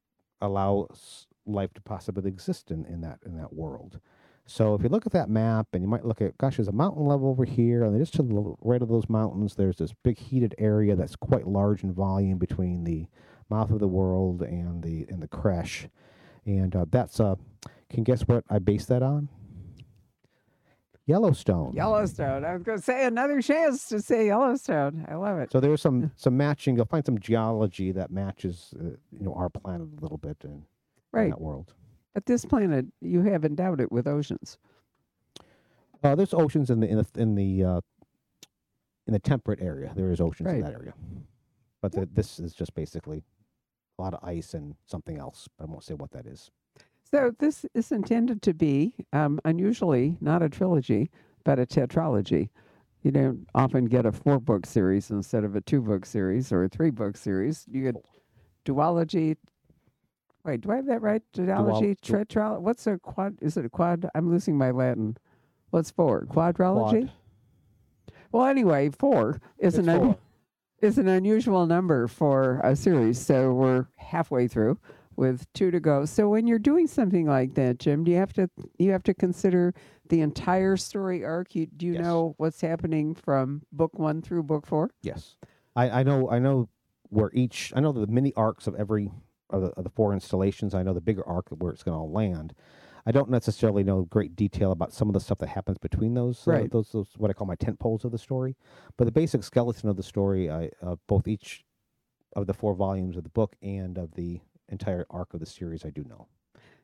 [0.43, 4.01] allow s- life to possibly exist in, in that in that world.
[4.47, 6.73] So if you look at that map, and you might look at, gosh, there's a
[6.73, 9.95] mountain level over here, and then just to the right of those mountains, there's this
[10.03, 13.07] big heated area that's quite large in volume between the
[13.49, 15.89] mouth of the world and the and the crash,
[16.45, 17.37] and uh, that's uh,
[17.89, 19.29] can guess what I base that on?
[21.07, 21.75] Yellowstone.
[21.75, 22.45] Yellowstone.
[22.45, 25.05] I was going to say another chance to say Yellowstone.
[25.09, 25.53] I love it.
[25.53, 26.77] So there's some some matching.
[26.77, 30.65] You'll find some geology that matches, uh, you know, our planet a little bit in
[31.15, 31.31] Right.
[31.31, 31.73] that world.
[32.15, 34.59] But this planet, you have endowed it with oceans.
[36.03, 37.81] Uh, there's oceans in the in the in the uh,
[39.07, 39.93] in the temperate area.
[39.97, 40.95] There is oceans in that area,
[41.81, 43.25] but the, this is just basically
[43.99, 45.49] a lot of ice and something else.
[45.57, 46.51] But I won't say what that is.
[47.11, 51.11] So this is intended to be um, unusually not a trilogy,
[51.45, 52.51] but a tetralogy.
[53.03, 56.65] You don't often get a four book series instead of a two book series or
[56.65, 57.67] a three book series.
[57.71, 57.97] You get
[58.65, 59.37] duology.
[60.45, 61.23] Wait, do I have that right?
[61.35, 62.61] Duology, du- tetralogy.
[62.61, 63.37] What's a quad?
[63.41, 64.07] Is it a quad?
[64.15, 65.17] I'm losing my Latin.
[65.71, 66.27] What's four?
[66.27, 67.09] Quadrology.
[67.09, 67.11] Quad.
[68.31, 70.19] Well, anyway, four is It's an un- four.
[70.83, 73.19] is an unusual number for a series.
[73.19, 74.79] So we're halfway through
[75.17, 76.05] with two to go.
[76.05, 79.15] So when you're doing something like that, Jim, do you have to you have to
[79.15, 79.73] consider
[80.11, 81.55] the entire story arc?
[81.55, 82.03] You, do you Yes.
[82.03, 84.91] know what's happening from book one through book four?
[85.03, 85.37] Yes,
[85.75, 86.29] I, I know.
[86.29, 86.69] I know
[87.09, 87.73] where each.
[87.75, 89.11] I know the mini arcs of every
[89.55, 90.75] of the, of the four installations.
[90.75, 92.55] I know the bigger arc where it's going to land.
[93.07, 96.47] I don't necessarily know great detail about some of the stuff that happens between those,
[96.49, 98.57] uh, those, those what I call my tent poles of the story.
[98.97, 101.65] But the basic skeleton of the story, I, uh, both each
[102.35, 104.41] of the four volumes of the book and of the
[104.71, 106.27] entire arc of the series, I do know.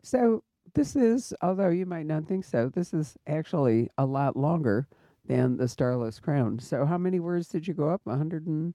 [0.02, 4.88] So this is, although you might not think so, this is actually a lot longer
[5.26, 6.58] than the Starless Crown.
[6.58, 8.02] So how many words did you go up?
[8.06, 8.74] A hundred and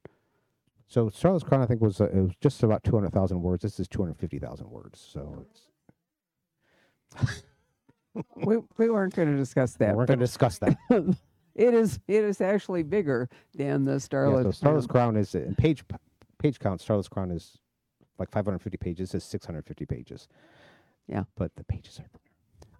[0.88, 3.64] So Starless Crown, I think, was uh, it was just about two hundred thousand words.
[3.64, 5.00] This is two hundred fifty thousand words.
[5.12, 5.46] So
[7.18, 7.44] it's,
[8.36, 9.96] we, we weren't going to discuss that.
[9.96, 10.78] we're going to discuss that.
[11.56, 14.44] it is it is actually bigger than the yeah, Starless.
[14.44, 15.84] so Starless Crown is in page
[16.38, 16.82] page count.
[16.82, 17.58] Starless Crown is
[18.20, 19.12] like five hundred fifty pages.
[19.12, 20.28] This is six hundred fifty pages.
[21.08, 21.24] Yeah.
[21.36, 22.04] but the pages are
[22.62, 22.80] thinner.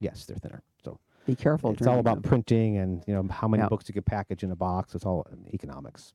[0.00, 0.62] Yes, they're thinner.
[0.84, 1.72] So Be careful.
[1.72, 2.28] it's all about them.
[2.28, 3.68] printing and you know how many Yeah.
[3.68, 4.94] books you can package in a box.
[4.94, 6.14] It's all economics.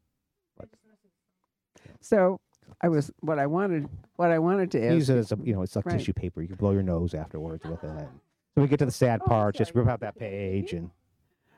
[2.02, 2.40] So
[2.82, 3.88] I was what I wanted.
[4.16, 4.94] What I wanted to ask.
[4.94, 5.98] Use it as a you know it's like Right.
[5.98, 6.42] tissue paper.
[6.42, 8.08] You can blow your nose afterwards with it.
[8.56, 9.56] So we get to the sad Oh, part.
[9.56, 9.84] Just sorry.
[9.86, 10.90] rip out that page and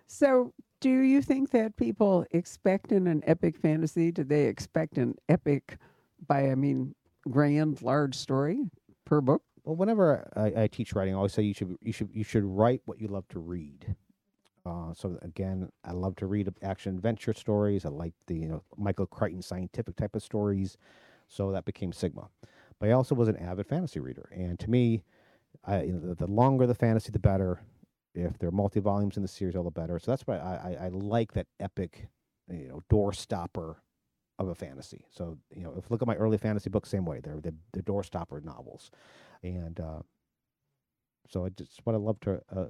[0.07, 4.11] So, do you think that people expect in an epic fantasy?
[4.11, 5.77] Do they expect an epic,
[6.27, 6.95] by I mean,
[7.29, 8.69] grand, large story
[9.05, 9.43] per book?
[9.63, 12.45] Well, whenever I, I teach writing, I always say you should you should you should
[12.45, 13.95] write what you love to read.
[14.67, 17.85] Uh, so again, I love to read action adventure stories.
[17.85, 20.77] I like the you know Michael Crichton scientific type of stories.
[21.27, 22.29] So that became Sigma.
[22.79, 25.03] But I also was an avid fantasy reader, and to me,
[25.65, 27.61] I, you know, the, the longer the fantasy, the better.
[28.15, 29.99] If there are multi volumes in the series, all the better.
[29.99, 32.07] So that's why I, I, I like that epic,
[32.51, 33.83] you know, door stopper
[34.39, 35.05] of a fantasy.
[35.11, 37.21] So you know, if you look at my early fantasy books, same way.
[37.23, 38.91] They're the the door stopper novels
[39.43, 39.99] and uh,
[41.29, 42.65] so I just what I love to uh,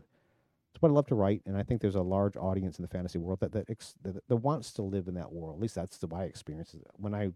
[0.77, 2.87] it's what I love to write, and I think there's a large audience in the
[2.87, 5.55] fantasy world that that, ex- that, that wants to live in that world.
[5.55, 6.75] At least that's the my experience.
[6.97, 7.31] When I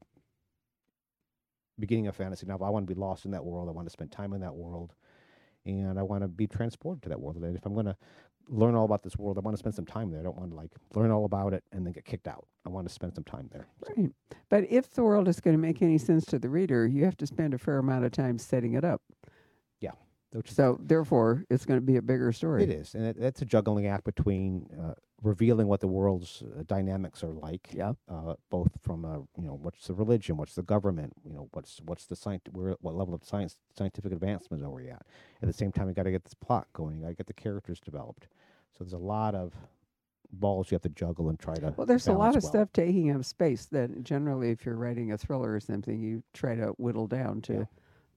[1.79, 3.67] beginning a fantasy novel, I want to be lost in that world.
[3.67, 4.93] I want to spend time in that world,
[5.65, 7.35] and I want to be transported to that world.
[7.37, 7.97] And if I'm going to
[8.47, 10.19] learn all about this world, I want to spend some time there.
[10.19, 12.45] I don't want to like learn all about it and then get kicked out.
[12.63, 13.65] I want to spend some time there.
[13.87, 14.11] Right.
[14.49, 17.17] But if the world is going to make any sense to the reader, you have
[17.17, 19.01] to spend a fair amount of time setting it up.
[20.45, 22.63] So, therefore, it's going to be a bigger story.
[22.63, 26.63] It is, and it, it's a juggling act between uh, revealing what the world's uh,
[26.65, 27.93] dynamics are like, Yeah.
[28.09, 31.81] uh, both from uh, you know what's the religion, what's the government, you know what's
[31.85, 35.01] what's the science, where what level of science scientific advancement are we at?
[35.41, 37.27] At the same time, you got to get this plot going, you got to get
[37.27, 38.27] the characters developed.
[38.71, 39.53] So there's a lot of
[40.31, 41.73] balls you have to juggle and try to.
[41.75, 42.51] Well, there's a lot of well.
[42.51, 46.55] stuff taking up space that generally, if you're writing a thriller or something, you try
[46.55, 47.63] to whittle down to Yeah.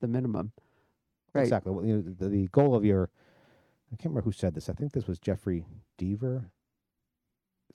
[0.01, 0.53] the minimum.
[1.35, 1.43] Right.
[1.43, 1.73] Exactly.
[1.73, 3.11] Well, you know, the, the goal of your,
[3.93, 4.69] I can't remember who said this.
[4.69, 5.67] I think this was Jeffrey
[5.99, 6.47] Deaver.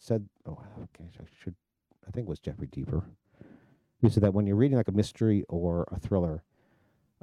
[0.02, 1.56] Said, oh, okay, I should,
[2.08, 3.04] I think it was Jeffrey Deaver.
[4.02, 6.44] He said that when you're reading like a mystery or a thriller,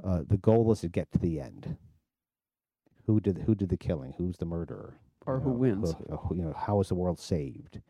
[0.03, 1.75] uh, the goal is to get to the end.
[3.07, 4.13] Who did who did the killing?
[4.19, 4.99] Who's the murderer?
[5.25, 5.95] Or You who know, wins.
[6.07, 7.81] who- you know, how is the world saved?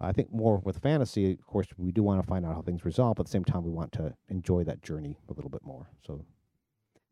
[0.00, 2.84] I think more with fantasy, of course, we do want to find out how things
[2.84, 5.64] resolve, but at the same time, we want to enjoy that journey a little bit
[5.64, 5.88] more.
[6.06, 6.24] So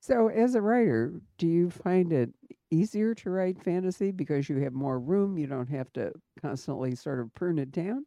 [0.03, 2.31] So, as a writer, do you find it
[2.73, 5.39] easier to write fantasy because you have more room?
[5.39, 8.05] You don't have to constantly sort of prune it down?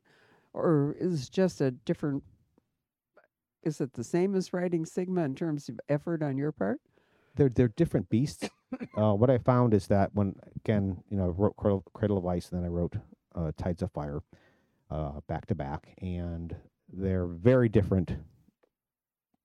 [0.54, 2.22] Or is just a different,
[3.64, 6.82] is it the same as writing Sigma in terms of effort on your part?
[7.36, 8.50] they're they're different beasts.
[8.98, 12.26] uh, what I found is that when again, you know, I wrote Cradle, Cradle of
[12.26, 12.96] Ice, and then I wrote
[13.36, 14.22] uh, Tides of Fire,
[14.90, 16.56] uh, back to back, and
[16.92, 18.18] they're very different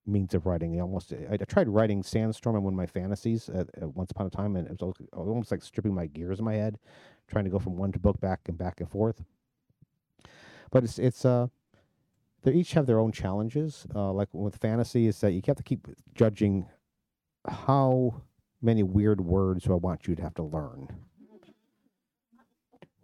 [0.07, 0.73] means of writing.
[0.73, 4.11] They almost I, I tried writing Sandstorm and one of my fantasies at, at once
[4.11, 6.79] upon a time, and it was almost like stripping my gears in my head,
[7.29, 9.23] trying to go from one to book back and back and forth.
[10.71, 11.49] But it's it's uh
[12.43, 13.87] they each have their own challenges.
[13.95, 16.67] Uh, like with fantasy, is that you have to keep judging
[17.47, 18.23] how
[18.63, 20.89] many weird words do I want you to have to learn?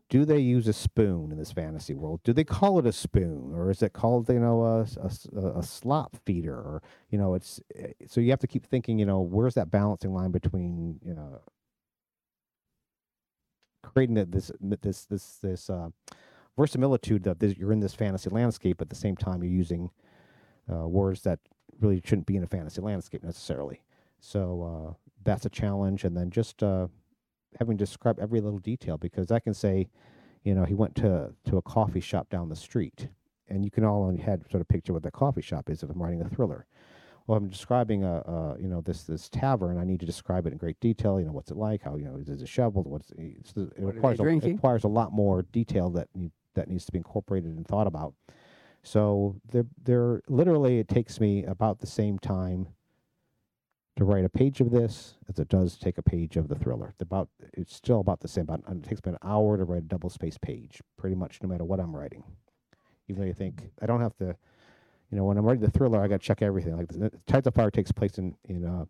[0.09, 2.21] Do they use a spoon in this fantasy world?
[2.23, 4.87] Do they call it a spoon, or is it called you know a
[5.59, 6.55] a slop feeder?
[6.55, 9.71] Or you know it's eh, so you have to keep thinking you know where's that
[9.71, 11.40] balancing line between you know
[13.83, 15.88] creating this this this this uh,
[16.57, 19.90] verisimilitude that this, you're in this fantasy landscape but at the same time you're using
[20.71, 21.38] uh, words that
[21.81, 23.83] really shouldn't be in a fantasy landscape necessarily.
[24.21, 26.88] So uh, that's a challenge, and then just uh,
[27.59, 29.88] having to describe every little detail because I can say,
[30.45, 33.09] you know, he went to to a coffee shop down the street,
[33.49, 35.83] and you can all in your head sort of picture what that coffee shop is
[35.83, 36.66] if I'm writing a thriller.
[37.27, 39.79] Well, I'm describing a, a you know this this tavern.
[39.79, 41.19] I need to describe it in great detail.
[41.19, 41.83] You know, what's it like?
[41.83, 42.87] How you know is it shoveled?
[42.87, 46.31] What's eh, it's, it What requires a, it requires a lot more detail that need,
[46.55, 48.14] that needs to be incorporated and thought about.
[48.85, 52.69] So they're they're literally it takes me about the same time
[53.96, 56.88] to write a page of this as it does take a page of the thriller.
[56.90, 58.42] It's about it's still about the same.
[58.42, 61.48] About it takes me an hour to write a double space page, pretty much no
[61.48, 62.22] matter what I'm writing.
[63.09, 64.37] Even though you think I don't have to,
[65.11, 66.76] you know, when I'm writing the thriller, I got to check everything.
[66.76, 68.85] Like the Tides of Fire takes place in in uh,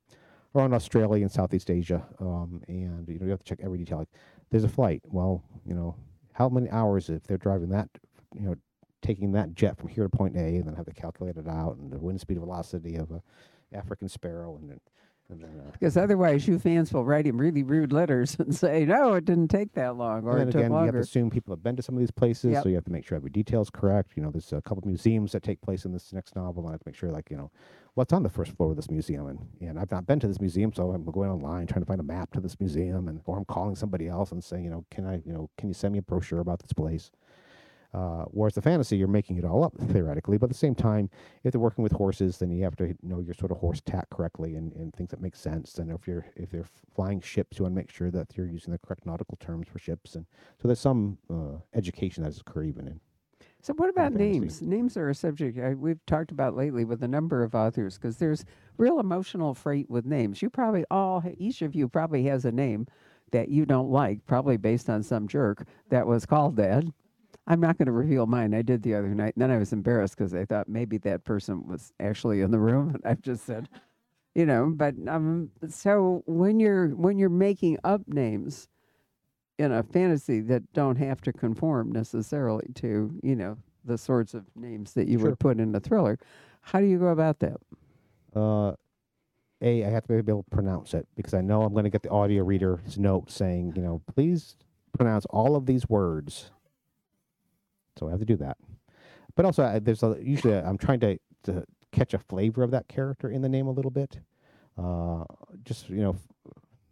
[0.56, 3.98] around Australia and Southeast Asia, um, and you know you have to check every detail.
[3.98, 4.08] Like
[4.50, 5.02] there's a flight.
[5.04, 5.94] Well, you know,
[6.32, 7.88] how many hours if they're driving that,
[8.34, 8.56] you know,
[9.02, 11.76] taking that jet from here to point A, and then have to calculate it out,
[11.76, 13.22] and the wind speed velocity of a
[13.72, 14.80] African sparrow, and then
[15.28, 18.84] and then uh, Because otherwise, you fans will write him really rude letters and say,
[18.84, 21.30] "No, it didn't take that long," or and it took again, you have to assume
[21.30, 22.62] people have been to some of these places, Yep.
[22.62, 24.12] so you have to make sure every detail is correct.
[24.14, 26.70] You know, there's a couple of museums that take place in this next novel, and
[26.70, 27.50] I have to make sure, like, you know,
[27.94, 30.40] what's on the first floor of this museum, and and I've not been to this
[30.40, 33.36] museum, so I'm going online trying to find a map to this museum, and or
[33.36, 35.92] I'm calling somebody else and saying, you know, can I, you know, can you send
[35.92, 37.10] me a brochure about this place?
[37.96, 41.08] Uh, whereas the fantasy, you're making it all up theoretically, but at the same time,
[41.44, 44.06] if they're working with horses, then you have to know your sort of horse tack
[44.10, 45.78] correctly and, and things that make sense.
[45.78, 48.72] And if you're if they're flying ships, you want to make sure that you're using
[48.72, 50.14] the correct nautical terms for ships.
[50.14, 50.26] And
[50.60, 53.00] so there's some uh, education that is occurred even in.
[53.62, 54.60] So what about names?
[54.60, 58.18] Names are a subject I, we've talked about lately with a number of authors because
[58.18, 58.44] there's
[58.76, 60.42] real emotional freight with names.
[60.42, 62.88] You probably all, each of you probably has a name
[63.32, 66.84] that you don't like, probably based on some jerk that was called that.
[67.46, 68.54] I'm not going to reveal mine.
[68.54, 71.24] I did the other night, and then I was embarrassed because I thought maybe that
[71.24, 73.68] person was actually in the room, and I've just said,
[74.34, 74.72] you know.
[74.74, 78.68] But um, so when you're when you're making up names
[79.58, 84.44] in a fantasy that don't have to conform necessarily to you know the sorts of
[84.56, 85.30] names that you Sure.
[85.30, 86.18] would put in a thriller,
[86.62, 87.56] how do you go about that?
[88.34, 88.72] Uh,
[89.62, 91.90] a, I have to be able to pronounce it because I know I'm going to
[91.90, 94.56] get the audio reader's note saying, you know, please
[94.96, 96.50] pronounce all of these words.
[97.98, 98.56] So I have to do that.
[99.34, 102.70] But also, I, there's a, usually i I'm trying to, to catch a flavor of
[102.70, 104.18] that character in the name a little bit.
[104.78, 105.24] Uh,
[105.64, 106.16] just you know,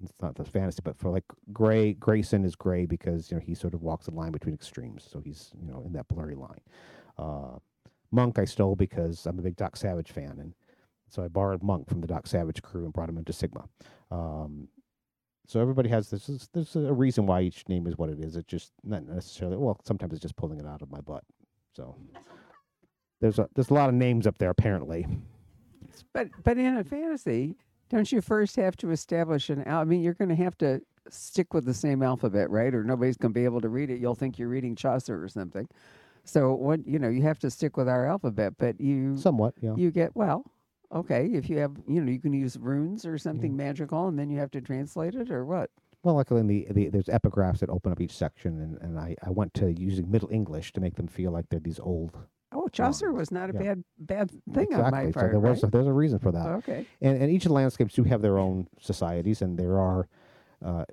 [0.03, 3.55] it's not the fantasy, but for like Gray, Grayson is Gray because you know he
[3.55, 6.61] sort of walks the line between extremes, so he's you know in that blurry line.
[7.19, 7.59] Uh,
[8.11, 10.55] Monk I stole because I'm a big Doc Savage fan, and
[11.09, 13.65] so I borrowed Monk from the Doc Savage crew and brought him into Sigma.
[14.11, 14.69] Um,
[15.47, 16.29] so everybody has this.
[16.29, 18.37] Is, there's a reason why each name is what it is.
[18.37, 19.57] It's just not necessarily.
[19.57, 21.25] Well, sometimes it's just pulling it out of my butt.
[21.75, 21.97] So
[23.21, 25.07] there's a there's a lot of names up there apparently.
[26.13, 27.57] But but in a fantasy,
[27.91, 29.65] don't you first have to establish an?
[29.65, 30.81] al- I mean, you're going to have to
[31.11, 32.75] stick with the same alphabet, right?
[32.75, 34.01] Or nobody's going to be able to read it.
[34.01, 35.69] You'll think you're reading Chaucer or something.
[36.25, 39.75] So what you know, you have to stick with our alphabet, but you Somewhat, yeah.
[39.77, 40.51] you get well.
[40.95, 44.31] Okay, if you have, you know, you can use runes or something magical, and then
[44.31, 45.71] you have to translate it, or what?
[46.05, 49.17] Well, luckily, in the, the there's epigraphs that open up each section, and, and I,
[49.27, 52.17] I went to using Middle English to make them feel like they're these old.
[52.53, 53.61] Oh, Chaucer Lines, was not a yeah.
[53.61, 54.77] bad bad thing exactly.
[54.77, 55.73] on my part, so there was right?
[55.73, 56.47] there's a reason for that.
[56.47, 56.87] okay.
[57.01, 60.07] and and each of the landscapes do have their own societies, and there are
[60.65, 60.85] uh,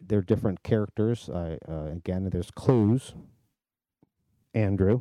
[0.00, 1.28] there are different characters.
[1.28, 3.14] Uh, uh, again, there's clues.
[4.54, 5.00] Andrew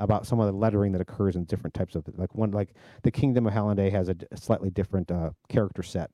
[0.00, 3.10] about some of the lettering that occurs in different types of like one like the
[3.10, 6.10] Kingdom of Halendii has a, d- a slightly different uh, character set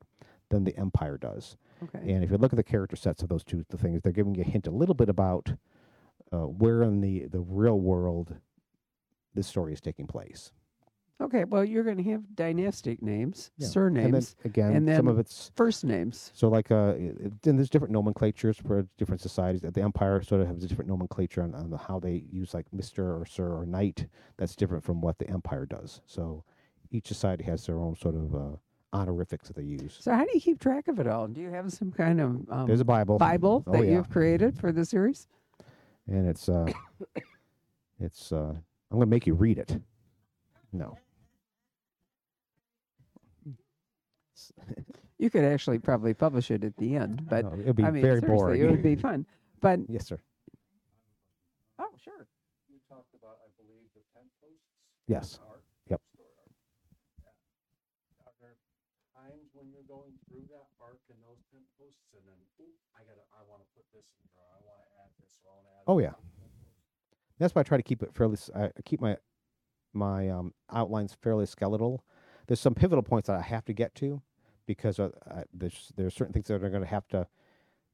[0.51, 1.57] than the Empire does.
[1.83, 2.13] Okay.
[2.13, 4.35] And if you look at the character sets of those two the things, they're giving
[4.35, 5.55] you a hint a little bit about
[6.33, 8.35] uh, where in the the real world
[9.35, 10.53] this story is taking place.
[11.21, 11.45] Okay.
[11.45, 13.69] Well, you're going to have dynastic names, Yeah.
[13.69, 16.31] surnames, And then again, and some of it's first names.
[16.35, 16.93] So like uh,
[17.43, 19.63] then there's different nomenclatures for different societies.
[19.63, 23.17] The Empire sort of has a different nomenclature on, on how they use like Mister
[23.19, 24.07] or Sir or Knight.
[24.37, 26.03] That's different from what the Empire does.
[26.07, 26.45] So
[26.91, 28.57] each society has their own sort of uh,
[28.93, 29.97] honorifics that they use.
[30.01, 31.27] So how do you keep track of it all?
[31.29, 33.19] Do you have some kind of um, There's a Bible.
[33.19, 33.93] Bible Oh, that yeah.
[33.95, 35.29] you've created for the series?
[36.09, 36.71] and it's uh,
[38.01, 38.53] it's uh,
[38.91, 39.81] I'm gonna make you read it.
[40.73, 40.99] No.
[45.19, 48.03] You could actually probably publish it at the end, but no, it'd be I mean,
[48.05, 48.61] very boring.
[48.61, 49.25] it would be fun.
[49.65, 50.21] But yes, sir.
[51.79, 52.29] oh, sure.
[52.69, 54.69] You talked about, I believe, the tent posts.
[55.09, 55.41] Yes.
[55.49, 56.03] art, Yep.
[56.21, 56.53] art.
[57.25, 57.33] Yeah.
[58.29, 58.61] Are there
[59.17, 62.37] times when you're going through that arc and those tent posts and then,
[62.93, 65.73] I gotta, I wanna put this in there, I wanna add this, or I wanna
[65.81, 65.89] add.
[65.89, 66.13] Oh, yeah.
[66.13, 68.37] to the tent post." That's why I try to keep it fairly.
[68.53, 69.17] I keep my
[69.97, 72.05] my um, outlines fairly skeletal.
[72.47, 74.21] There's some pivotal points that I have to get to
[74.67, 75.11] because uh,
[75.53, 77.27] there's there's certain things that are going to have to.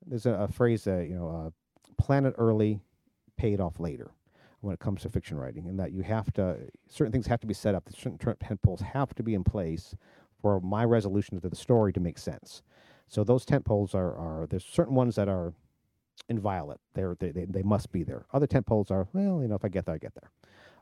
[0.06, 1.50] There's a, a phrase that you know, uh,
[2.02, 2.80] plan it early,
[3.36, 4.10] pay it off later,
[4.60, 6.58] when it comes to fiction writing, and that you have to
[6.88, 7.88] certain things have to be set up.
[7.94, 9.94] Certain tent poles have to be in place
[10.40, 12.62] for my resolution to the story to make sense.
[13.08, 15.54] So those tent poles are are there's certain ones that are
[16.28, 16.78] inviolate.
[16.94, 18.26] They're, they they they must be there.
[18.32, 20.30] Other tent poles are well, you know, if I get there, I get there.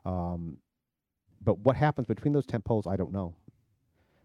[0.05, 0.57] Um,
[1.43, 3.35] but what happens between those tent poles, I don't know.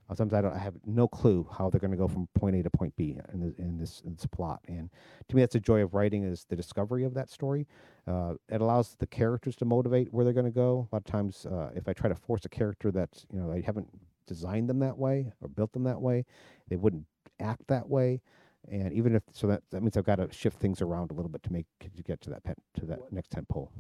[0.09, 0.55] Uh, Sometimes I don't.
[0.55, 3.19] I have no clue how they're going to go from point A to point B
[3.33, 4.61] in this, in this in this plot.
[4.69, 4.89] And
[5.29, 7.67] to me, that's the joy of writing is the discovery of that story.
[8.07, 10.89] Uh, it allows the characters to motivate where they're going to go.
[10.93, 13.51] A lot of times, uh, if I try to force a character that you know
[13.51, 13.89] I haven't
[14.27, 16.25] designed them that way or built them that way,
[16.69, 17.07] they wouldn't
[17.41, 18.21] act that way.
[18.69, 21.31] And even if so, that that means I've got to shift things around a little
[21.31, 23.73] bit to make to get to that pen, to that What- next tent pole.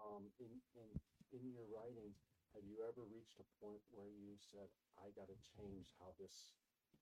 [0.00, 2.12] Um, in, in, in your writing,
[2.54, 4.68] have you ever reached a point where you said,
[5.04, 6.52] I gotta change how this,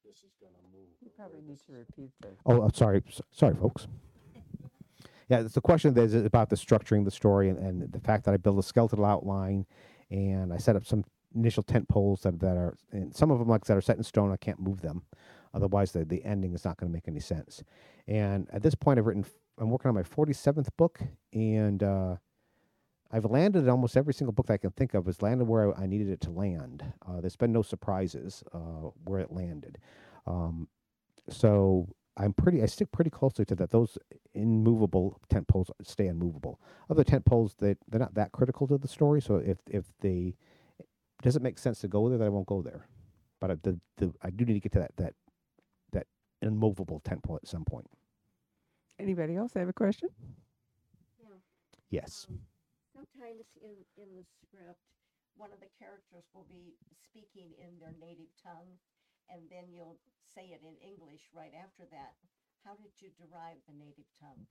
[0.05, 0.88] this is gonna move?
[1.01, 2.32] You or where probably need this to is-" repeat that.
[2.46, 3.86] Oh, I'm sorry, s- sorry, folks.
[5.28, 8.24] Yeah, it's a question that is about the structuring the story and, and the fact
[8.24, 9.64] that I build a skeletal outline,
[10.11, 11.05] and I set up some
[11.36, 14.03] initial tent poles that that are, and some of them like that are set in
[14.03, 14.32] stone.
[14.32, 15.03] I can't move them,
[15.55, 17.62] otherwise the the ending is not going to make any sense.
[18.09, 19.22] And at this point, I've written.
[19.24, 20.98] f- I'm working on my 47th book,
[21.32, 22.16] and uh,
[23.12, 25.06] I've landed almost every single book that I can think of.
[25.06, 26.84] Has landed where I, I needed it to land.
[27.06, 29.78] Uh, there's been no surprises uh, where it landed.
[30.26, 30.68] Um,
[31.28, 32.62] so I'm pretty.
[32.62, 33.70] I stick pretty closely to that.
[33.70, 33.98] Those
[34.34, 36.61] immovable tent poles stay unmovable.
[36.88, 39.20] Other tent poles that they're not that critical to the story.
[39.20, 40.36] So if if they
[41.22, 42.86] does it make sense to go there, then I won't go there.
[43.40, 45.14] But I, the the I do need to get to that that
[45.92, 46.06] that
[46.42, 47.86] immovable tent pole at some point.
[48.98, 50.11] Anybody else have a question?
[51.90, 52.26] Yes.
[52.28, 52.40] Um,
[53.20, 54.80] Sometimes in, in the script,
[55.36, 56.72] one of the characters will be
[57.04, 58.78] speaking in their native tongue,
[59.28, 59.98] and then you'll
[60.34, 62.14] say it in English right after that.
[62.64, 64.46] How did you derive the native tongue?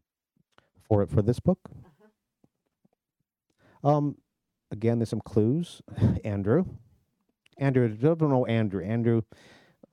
[0.88, 3.90] For for this book, Uh-huh.
[3.90, 4.18] um,
[4.72, 5.82] again, there's some clues.
[6.24, 6.66] Andrew,
[7.58, 8.84] Andrew, if you don't know Andrew.
[8.84, 9.24] Andrew,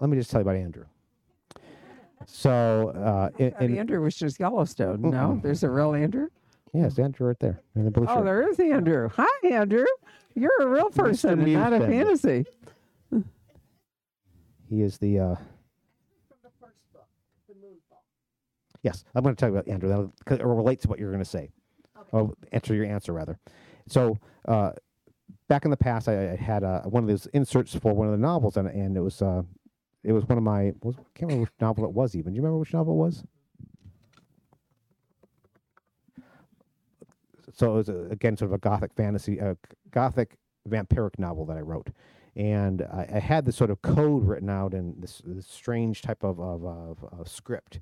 [0.01, 0.85] let me just tell you about Andrew.
[2.27, 5.01] So, uh, in, in, Andrew was just Yellowstone.
[5.01, 5.43] No, Mm-mm.
[5.43, 6.29] there's a real Andrew.
[6.77, 8.25] Yes, Andrew, right there in the blue Oh, shirt.
[8.25, 9.09] there is Andrew.
[9.17, 9.87] Hi, Andrew.
[10.35, 12.45] You're a real person and not a fantasy.
[14.69, 17.07] He is the uh, From the first book,
[17.49, 18.01] The Moonfall.
[18.83, 19.05] yes.
[19.15, 19.89] I'm going to tell you about Andrew.
[19.89, 21.51] That'll, 'cause it relates to what you're going to say.
[21.99, 22.09] Okay.
[22.13, 23.39] or answer your answer rather.
[23.89, 24.73] So uh,
[25.49, 28.13] back in the past, I, I had uh, one of those inserts for one of
[28.13, 29.43] the novels, and and it was uh,
[30.05, 32.33] it was one of my was, I can't remember which novel it was even.
[32.33, 33.25] Do you remember which novel it was?
[37.57, 39.55] So it was uh again sort of a gothic fantasy, uh,
[39.91, 40.37] gothic
[40.69, 41.89] vampiric novel that I wrote,
[42.37, 46.23] and I, I had this sort of code written out in this, this strange type
[46.23, 47.81] of of, of, of script,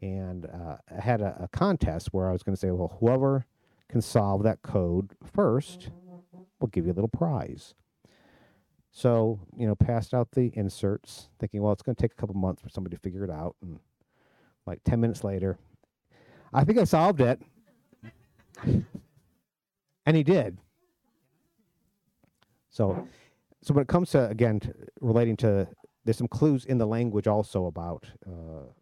[0.00, 3.44] and uh, I had a, a contest where I was going to say, well, whoever
[3.88, 5.90] can solve that code first
[6.60, 7.74] will give you a little prize.
[8.90, 12.34] So, you know, passed out the inserts, thinking, well, it's going to take a couple
[12.34, 13.54] months for somebody to figure it out.
[13.62, 13.78] And
[14.66, 15.58] like 10 minutes later,
[16.52, 17.40] I think I solved it.
[20.08, 20.56] and he did.
[22.70, 23.06] So,
[23.60, 25.68] so when it comes to, again, to relating to,
[26.04, 28.72] there's some clues in the language also about uh,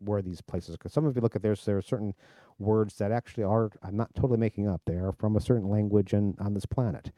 [0.00, 2.14] where these places, because some of you look at there's, there are certain
[2.58, 6.14] words that actually are, I'm not totally making up, they are from a certain language
[6.14, 7.12] and on this planet.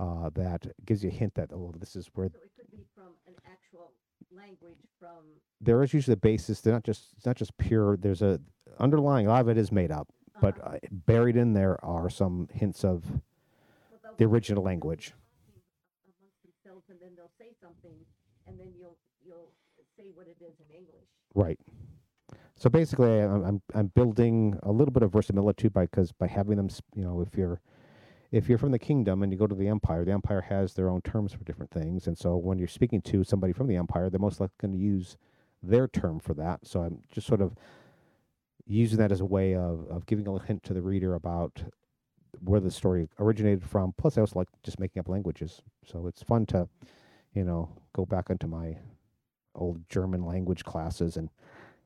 [0.00, 2.86] Uh, that gives you a hint that oh, this is where So it could be
[2.94, 3.92] from an actual
[4.34, 5.26] language from,
[5.60, 6.62] there is usually a basis.
[6.62, 7.96] They're not just it's not just pure.
[7.98, 8.40] There's a
[8.78, 9.26] underlying.
[9.26, 10.08] A lot of it is made up,
[10.40, 13.04] but uh, buried in there are some hints of
[14.16, 15.12] the original language.
[16.90, 17.98] And then they'll say something,
[18.46, 19.52] and then you'll, you'll
[19.94, 21.04] say what it is in English.
[21.34, 21.58] Right.
[22.56, 26.56] So basically, I'm I'm, I'm building a little bit of verisimilitude by because by having
[26.56, 27.60] them, you know, if you're
[28.32, 30.88] if you're from the kingdom and you go to the empire, the empire has their
[30.88, 34.08] own terms for different things, and so when you're speaking to somebody from the empire,
[34.08, 35.18] they're most likely going to use
[35.62, 36.66] their term for that.
[36.66, 37.54] So I'm just sort of
[38.68, 41.62] using that as a way of of giving a little hint to the reader about
[42.44, 43.92] where the story originated from.
[43.96, 46.68] Plus, I also like just making up languages, so it's fun to,
[47.34, 48.76] you know, go back into my
[49.54, 51.30] old German language classes and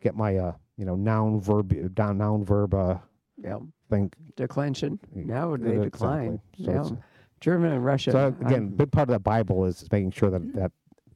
[0.00, 2.98] get my uh you know noun verb down noun verb uh
[3.42, 3.60] Yeah.
[3.88, 4.98] thing Declension.
[5.14, 6.40] Now they uh, decline.
[6.58, 6.64] exactly.
[6.66, 7.02] So yeah.
[7.40, 8.12] German and Russian.
[8.12, 10.72] so again big part of that bible is making sure that that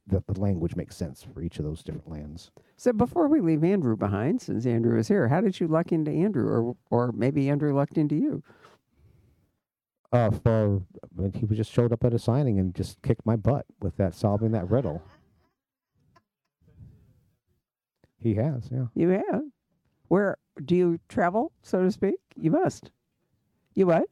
[0.08, 3.64] that the language makes sense for each of those different lands So before we leave
[3.64, 7.48] Andrew behind, since Andrew is here, how did you luck into Andrew, or or maybe
[7.48, 8.42] Andrew lucked into you?
[10.12, 10.82] uh for
[11.14, 13.96] when he was just showed up at a signing and just kicked my butt with
[13.96, 15.02] that solving that riddle
[18.18, 19.42] he has yeah You have.
[20.08, 22.16] Where do you travel, so to speak?
[22.36, 22.90] You must.
[23.74, 24.04] You what?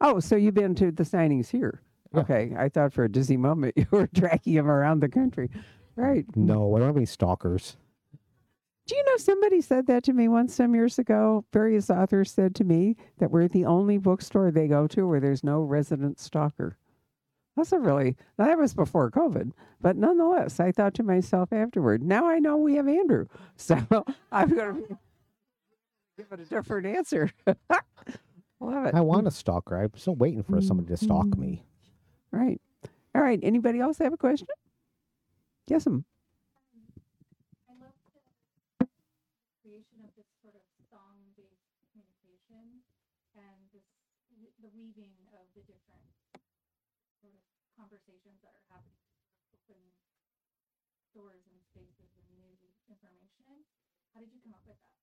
[0.00, 1.82] Oh, so you've been to the signings here?
[2.12, 2.20] Yeah.
[2.22, 5.48] Okay, I thought for a dizzy moment you were tracking him around the country.
[5.96, 6.24] Right.
[6.34, 7.76] no i don't have any stalkers
[8.86, 11.44] Do you know somebody said that to me once some years ago?
[11.52, 15.44] Various authors said to me that we're the only bookstore they go to where there's
[15.44, 16.76] no resident stalker.
[17.56, 22.26] That's a really that was before COVID, but nonetheless, I thought to myself afterward, now
[22.26, 23.76] I know we have Andrew, so
[24.32, 24.98] I'm going to
[26.16, 27.30] give it a different answer.
[28.60, 28.94] Love it.
[28.94, 29.76] I want a stalker.
[29.76, 31.64] I'm still waiting for somebody to stalk me.
[32.32, 32.60] Right.
[33.14, 33.40] All right.
[33.42, 34.46] Anybody else have a question?
[35.66, 36.04] Yes, ma'am.
[37.66, 37.94] I love
[38.78, 38.86] the
[39.62, 42.82] creation of this sort of song-based communication
[43.34, 43.86] and this,
[44.62, 46.06] the weaving of the different
[47.18, 47.42] sort of
[47.74, 49.82] conversations that are happening to open
[51.14, 52.50] doors and spaces and new
[52.86, 53.66] information.
[54.14, 54.94] How did you come up with that?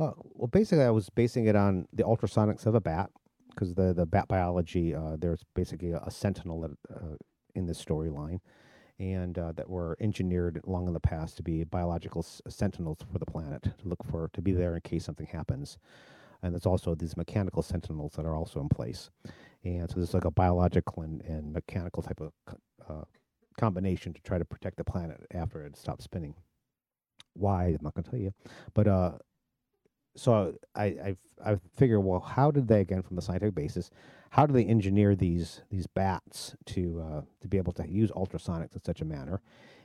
[0.00, 3.12] Uh, well, basically, I was basing it on the ultrasonics of a bat
[3.54, 4.94] because the the bat biology.
[4.94, 7.16] Uh, there's basically a, a sentinel that, uh,
[7.54, 8.40] in this storyline,
[8.98, 13.18] and uh, that were engineered long in the past to be biological s- sentinels for
[13.18, 15.78] the planet to look for to be there in case something happens.
[16.42, 19.10] And there's also these mechanical sentinels that are also in place,
[19.64, 22.32] and so there's like a biological and, and mechanical type of
[22.88, 23.04] uh,
[23.58, 26.34] combination to try to protect the planet after it stops spinning.
[27.34, 28.32] Why I'm not going to tell you,
[28.74, 29.12] but uh,
[30.16, 33.90] so I I I figure well how did they again from the scientific basis
[34.30, 38.74] how do they engineer these these bats to uh, to be able to use ultrasonics
[38.74, 39.40] in such a manner?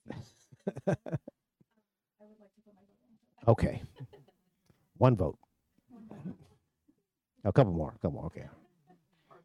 [3.49, 3.83] okay
[4.99, 5.39] one vote
[7.45, 8.47] a couple more a couple more okay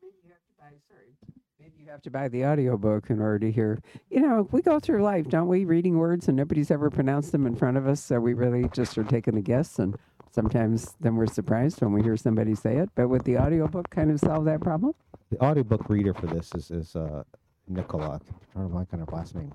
[0.02, 1.16] maybe you have to buy, sorry,
[1.60, 3.80] maybe you have to buy the audiobook in order to hear.
[4.10, 7.46] You know, we go through life, don't we, reading words and nobody's ever pronounced them
[7.46, 8.02] in front of us.
[8.04, 9.80] So we really just are taking a guess.
[9.80, 9.96] And
[10.32, 12.90] sometimes then we're surprised when we hear somebody say it.
[12.96, 14.94] But would the audiobook kind of solve that problem?
[15.30, 17.24] the audiobook reader for this is is uh,
[17.68, 18.20] Nicola.
[18.56, 19.52] I don't know my kind of last name,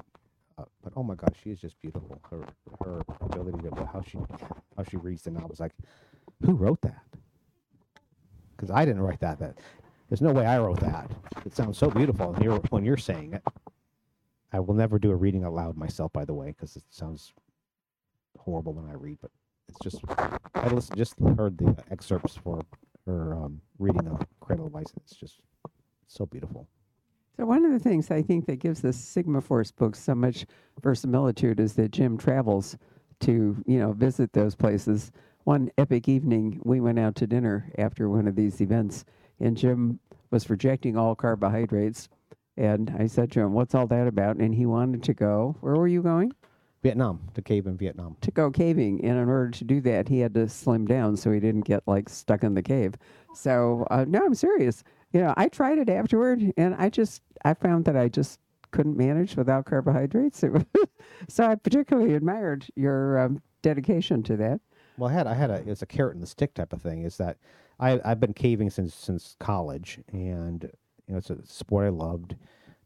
[0.59, 2.21] uh, but oh my gosh, she is just beautiful.
[2.31, 2.47] Her
[2.85, 4.19] her ability to how she
[4.77, 5.61] how she reads the novels.
[5.61, 5.73] Like,
[6.45, 7.03] who wrote that?
[8.57, 9.39] Because I didn't write that.
[9.39, 9.59] That
[10.09, 11.11] there's no way I wrote that.
[11.45, 13.43] It sounds so beautiful, and you're when you're saying it.
[14.53, 17.33] I will never do a reading aloud myself, by the way, because it sounds
[18.39, 19.19] horrible when I read.
[19.21, 19.31] But
[19.69, 20.03] it's just
[20.55, 22.63] I just heard the excerpts for
[23.07, 24.93] her um, reading of Cradle of Ice.
[24.97, 25.41] It's just
[26.07, 26.67] so beautiful.
[27.37, 30.47] So one of the things I think that gives the Sigma Force books so much
[30.83, 32.79] verisimilitude is that Jim travels
[33.21, 35.13] to, you know, visit those places.
[35.45, 39.05] One epic evening, we went out to dinner after one of these events,
[39.39, 42.09] and Jim was rejecting all carbohydrates.
[42.57, 45.57] And I said to him, "What's all that about?" And he wanted to go.
[45.61, 46.33] Where were you going?
[46.83, 48.17] Vietnam, the cave in Vietnam.
[48.23, 51.33] to go caving, and in order to do that, he had to slim down so
[51.33, 52.95] he didn't get like stuck in the cave.
[53.35, 54.83] So uh, no, I'm serious.
[55.17, 58.39] You know, I tried it afterward, and I just I found that I just
[58.71, 60.45] couldn't manage without carbohydrates.
[61.29, 64.61] So I particularly admired your um, dedication to that.
[64.99, 67.03] Well, I had I had a it's a carrot and the stick type of thing.
[67.05, 67.39] Is that
[67.81, 70.65] I I've been caving since since college, and
[71.07, 72.37] you know it's a sport I loved.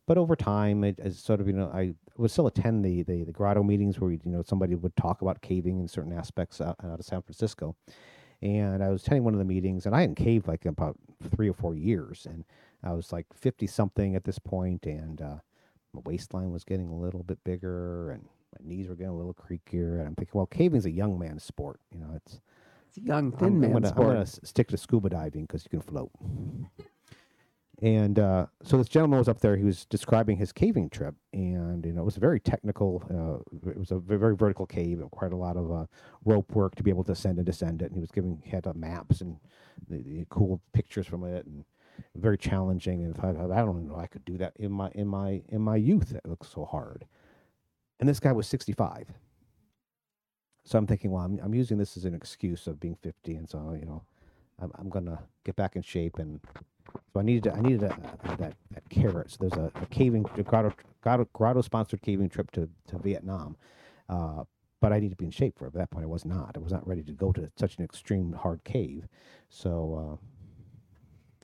[0.07, 3.25] But over time, it, it's sort of you know I would still attend the the,
[3.25, 6.77] the grotto meetings where you know somebody would talk about caving in certain aspects out,
[6.85, 7.75] out of San Francisco.
[8.43, 10.97] And I was attending one of the meetings, and I hadn't caved like about
[11.37, 12.45] three or four years, and
[12.83, 15.37] I was like fifty something at this point, and uh,
[15.93, 18.23] my waistline was getting a little bit bigger, and
[18.59, 21.45] my knees were getting a little creakier, and I'm thinking, well, caving's a young man's
[21.45, 22.13] sport, you know.
[22.17, 22.41] It's
[22.89, 24.09] It's a young I'm, thin I'm gonna, sport.
[24.09, 26.11] I'm gonna stick to scuba diving because you can float.
[27.83, 29.57] And uh, so this gentleman was up there.
[29.57, 33.03] He was describing his caving trip, and you know it was a very technical.
[33.11, 35.01] Uh, it was a very vertical cave.
[35.01, 35.87] It required a lot of uh,
[36.27, 37.87] rope work to be able to ascend and descend it.
[37.87, 39.39] And he was giving he had uh, maps and
[39.89, 41.65] the, the cool pictures from it, and
[42.17, 43.03] very challenging.
[43.03, 45.77] And I I don't know, I could do that in my in my in my
[45.77, 46.13] youth.
[46.15, 47.07] It looks so hard.
[47.99, 49.09] And this guy was 65.
[50.65, 53.49] So I'm thinking, well, I'm, I'm using this as an excuse of being 50, and
[53.49, 54.03] so you know,
[54.61, 56.41] I'm, I'm gonna get back in shape, and
[57.13, 57.93] so I needed to, I needed a,
[58.25, 59.31] a- that that carrot.
[59.31, 60.73] So there's a, a caving a grotto
[61.03, 63.57] grotto, grotto sponsored caving trip to to Vietnam,
[64.09, 64.45] uh,
[64.81, 65.69] but I needed to be in shape for it.
[65.69, 66.53] At that point, I was not.
[66.57, 69.07] I was not ready to go to such an extreme hard cave.
[69.49, 70.27] So uh,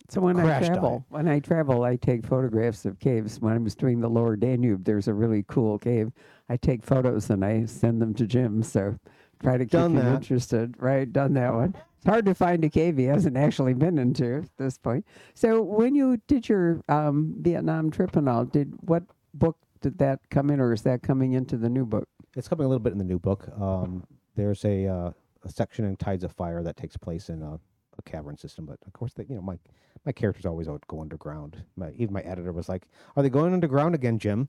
[0.09, 3.40] So when I travel, when I travel, I take photographs of caves.
[3.40, 6.12] When I was doing the Lower Danube, there's a really cool cave.
[6.49, 8.62] I take photos and I send them to Jim.
[8.62, 8.97] So
[9.43, 10.14] try to keep Done you that.
[10.14, 10.74] interested.
[10.78, 11.74] Right, done that one.
[11.97, 15.05] It's hard to find a cave he hasn't actually been into at this point.
[15.34, 19.03] So when you did your um, Vietnam trip and all, did what
[19.34, 22.09] book did that come in, or is that coming into the new book?
[22.37, 23.49] It's coming a little bit in the new book.
[23.61, 24.05] Um,
[24.37, 25.11] there's a uh,
[25.45, 27.55] a section in Tides of Fire that takes place in a,
[27.99, 29.59] a cavern system, but of course, they, you know, my
[30.05, 31.62] my characters always out go underground.
[31.76, 34.49] My, even my editor was like, "Are they going underground again, Jim?"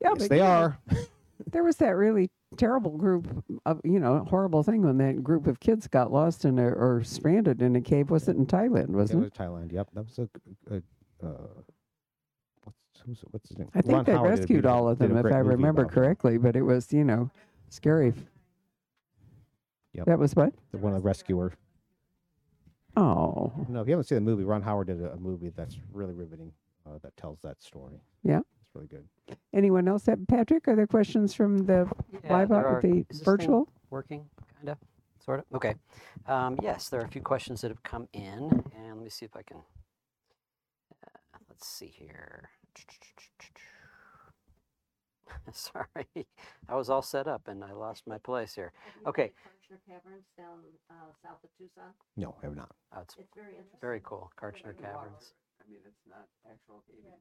[0.00, 0.78] Yeah, yes, they know, are.
[1.46, 5.60] There was that really terrible group of, you know, horrible thing when that group of
[5.60, 8.10] kids got lost in a, or stranded in a cave.
[8.10, 9.34] Was it in Thailand, wasn't was it?
[9.34, 9.72] Thailand.
[9.72, 10.28] Yep, that was a.
[10.74, 10.76] a,
[11.26, 11.46] uh,
[13.04, 13.70] what's, what's his name?
[13.74, 16.62] I think Ron they Howard rescued all of them, if I remember correctly, but it
[16.62, 17.30] was, you know,
[17.68, 18.12] scary.
[19.94, 20.06] Yep.
[20.06, 20.52] That was what?
[20.72, 21.52] The one of the rescuer.
[22.96, 25.76] Oh, No, if you haven't seen the movie, Ron Howard did a, a movie that's
[25.92, 26.52] really riveting.
[26.86, 28.00] Uh, that tells that story.
[28.24, 28.40] Yeah.
[28.70, 29.36] It's really good.
[29.52, 30.06] anyone else?
[30.06, 31.90] Have, Patrick, are there questions from the
[32.24, 33.68] Yeah, live, there are- the is this thing virtual?
[33.90, 34.78] working, kind of,
[35.18, 35.46] sort of.
[35.54, 35.74] Okay.
[36.26, 39.24] Um, yes, there are a few questions that have come in, and let me see
[39.26, 39.56] if I can.
[41.04, 42.50] Uh, let's see here.
[45.52, 46.26] Sorry,
[46.68, 48.72] I was all set up and I lost my place here.
[48.84, 49.32] Have you Okay.
[49.32, 50.58] been to Kartchner Caverns down
[50.90, 51.90] uh, south of Tucson?
[52.16, 52.70] No, I have not.
[52.94, 53.78] Oh, it's It's very interesting.
[53.80, 54.30] very cool.
[54.40, 55.34] Kartchner Caverns.
[55.60, 57.18] I mean, it's not actual caving.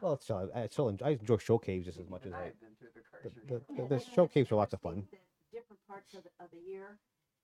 [0.00, 2.52] Well, it's still, I still enjoy, I enjoy show caves just as much as I.
[2.60, 5.04] been to the The, Kartchner the, the, the show caves are lots of fun.
[5.52, 6.98] Different parts of the, of the year,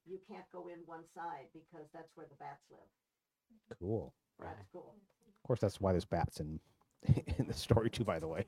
[0.06, 3.78] you can't go in one side because that's where the bats live.
[3.80, 4.12] Cool.
[4.38, 4.48] Right.
[4.56, 4.94] That's cool.
[5.42, 6.60] Of course, that's why there's bats in
[7.38, 8.04] in the story too.
[8.04, 8.46] By the way,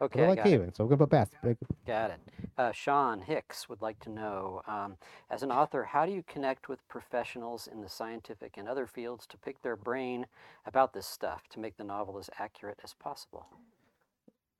[0.00, 0.76] Okay, I I like got it.
[0.76, 1.42] so we're gonna put.
[1.42, 2.20] Big- Got it.
[2.58, 4.96] Uh, Sean Hicks would like to know, um,
[5.30, 9.26] as an author, how do you connect with professionals in the scientific and other fields
[9.28, 10.26] to pick their brain
[10.66, 13.46] about this stuff to make the novel as accurate as possible?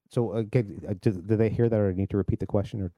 [0.09, 2.81] So, uh, can, uh, do, do they hear that, or need to repeat the question,
[2.81, 2.93] or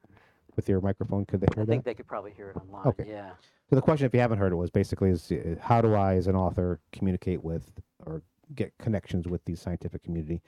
[0.55, 1.25] with your microphone?
[1.25, 1.89] Could they I hear think that?
[1.89, 2.87] they could probably hear it online.
[2.87, 3.05] Okay.
[3.07, 3.31] Yeah.
[3.69, 6.15] So the question, if you haven't heard it, was basically is uh, how do I,
[6.15, 7.71] as an author, communicate with
[8.05, 8.21] or
[8.55, 10.41] get connections with the scientific community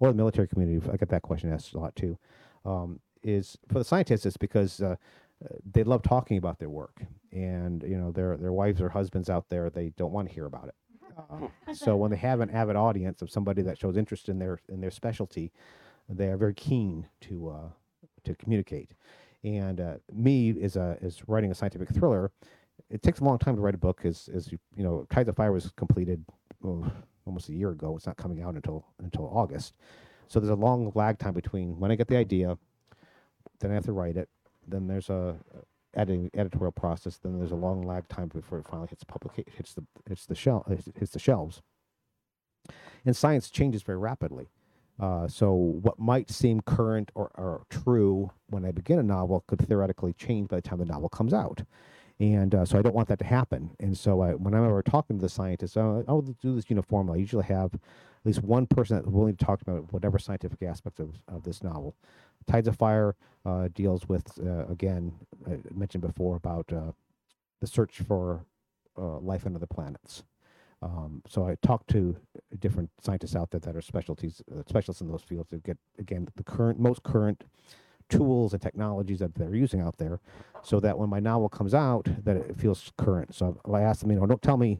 [0.00, 0.86] or the military community?
[0.92, 2.18] I get that question asked a lot too.
[2.64, 4.96] Um, is for the scientists, it's because uh,
[5.70, 9.48] they love talking about their work, and you know their their wives or husbands out
[9.48, 10.74] there they don't want to hear about it.
[11.16, 14.60] Uh, so when they have an avid audience of somebody that shows interest in their
[14.68, 15.52] in their specialty,
[16.08, 17.68] they are very keen to uh,
[18.24, 18.90] to communicate.
[19.42, 22.30] And uh, me is a is writing a scientific thriller.
[22.90, 24.04] It takes a long time to write a book.
[24.04, 26.24] As as you you know, Tides of Fire was completed
[26.64, 26.90] oh,
[27.26, 27.96] almost a year ago.
[27.96, 29.74] It's not coming out until until August.
[30.28, 32.56] So there's a long lag time between when I get the idea,
[33.60, 34.28] then I have to write it.
[34.66, 35.36] Then there's a
[35.94, 37.18] editing editorial process.
[37.18, 40.34] Then there's a long lag time before it finally hits publication hits the hits the
[40.34, 41.62] shell hits the shelves.
[43.04, 44.48] And science changes very rapidly.
[44.98, 49.60] Uh, so what might seem current or, or true when I begin a novel could
[49.60, 51.62] theoretically change by the time the novel comes out.
[52.20, 53.70] And uh, so I don't want that to happen.
[53.80, 57.18] And so I, when I'm ever talking to the scientists, uh, I'll do this uniformly.
[57.18, 57.80] I usually have at
[58.24, 61.96] least one person that's willing to talk about whatever scientific aspect of, of this novel.
[62.46, 65.12] Tides of Fire uh, deals with, uh, again,
[65.46, 66.92] I mentioned before about uh,
[67.60, 68.44] the search for
[68.96, 70.22] uh, life on other planets.
[70.82, 72.16] Um, so I talked to
[72.58, 76.28] different scientists out there that are specialties, uh, specialists in those fields to get again
[76.36, 77.42] the current, most current
[78.08, 80.20] tools and technologies that they're using out there,
[80.62, 83.34] so that when my novel comes out, that it feels current.
[83.34, 84.78] So I asked them, you know, don't tell me,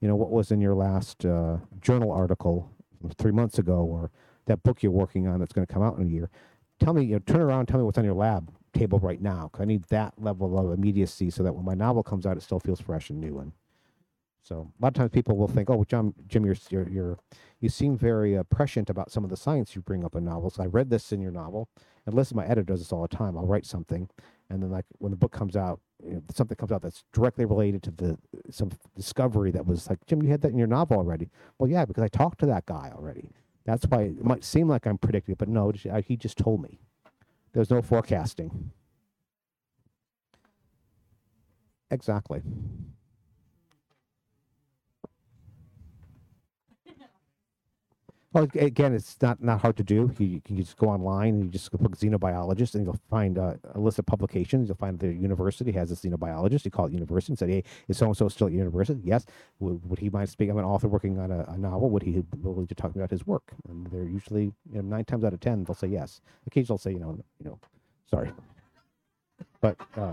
[0.00, 2.70] you know, what was in your last uh, journal article
[3.18, 4.10] three months ago, or
[4.46, 6.30] that book you're working on that's going to come out in a year.
[6.78, 9.48] Tell me, you know, turn around, tell me what's on your lab table right now.
[9.52, 12.42] Cause I need that level of immediacy, so that when my novel comes out, it
[12.42, 13.38] still feels fresh and new.
[13.38, 13.52] And
[14.46, 17.18] so a lot of times people will think, "Oh, John, Jim, you're you're, you're
[17.58, 20.60] you seem very uh, prescient about some of the science you bring up in novels.
[20.60, 21.68] I read this in your novel,
[22.06, 23.36] and listen, my editor does this all the time.
[23.36, 24.08] I'll write something,
[24.48, 27.44] and then like when the book comes out, you know, something comes out that's directly
[27.44, 28.18] related to the
[28.48, 31.28] some discovery that was like, Jim, you had that in your novel already.
[31.58, 33.32] Well, yeah, because I talked to that guy already.
[33.64, 35.72] That's why it might seem like I'm predicting but no,
[36.06, 36.78] he just told me.
[37.52, 38.70] There's no forecasting.
[41.90, 42.42] Exactly.
[48.36, 50.12] Well, again, it's not, not hard to do.
[50.18, 53.54] You, you can just go online and you just put xenobiologist and you'll find uh,
[53.74, 54.68] a list of publications.
[54.68, 56.66] You'll find the university has a xenobiologist.
[56.66, 59.00] You call it university and say, hey, is so and so still at university?
[59.02, 59.24] Yes.
[59.60, 60.50] Would, would he mind speaking?
[60.50, 61.88] I'm an author working on a, a novel.
[61.88, 63.54] Would he be willing to talk about his work?
[63.70, 66.20] And they're usually, you know, nine times out of ten, they'll say yes.
[66.46, 67.58] Occasionally, they'll say, you know, you know,
[68.10, 68.32] sorry.
[69.62, 70.12] But uh,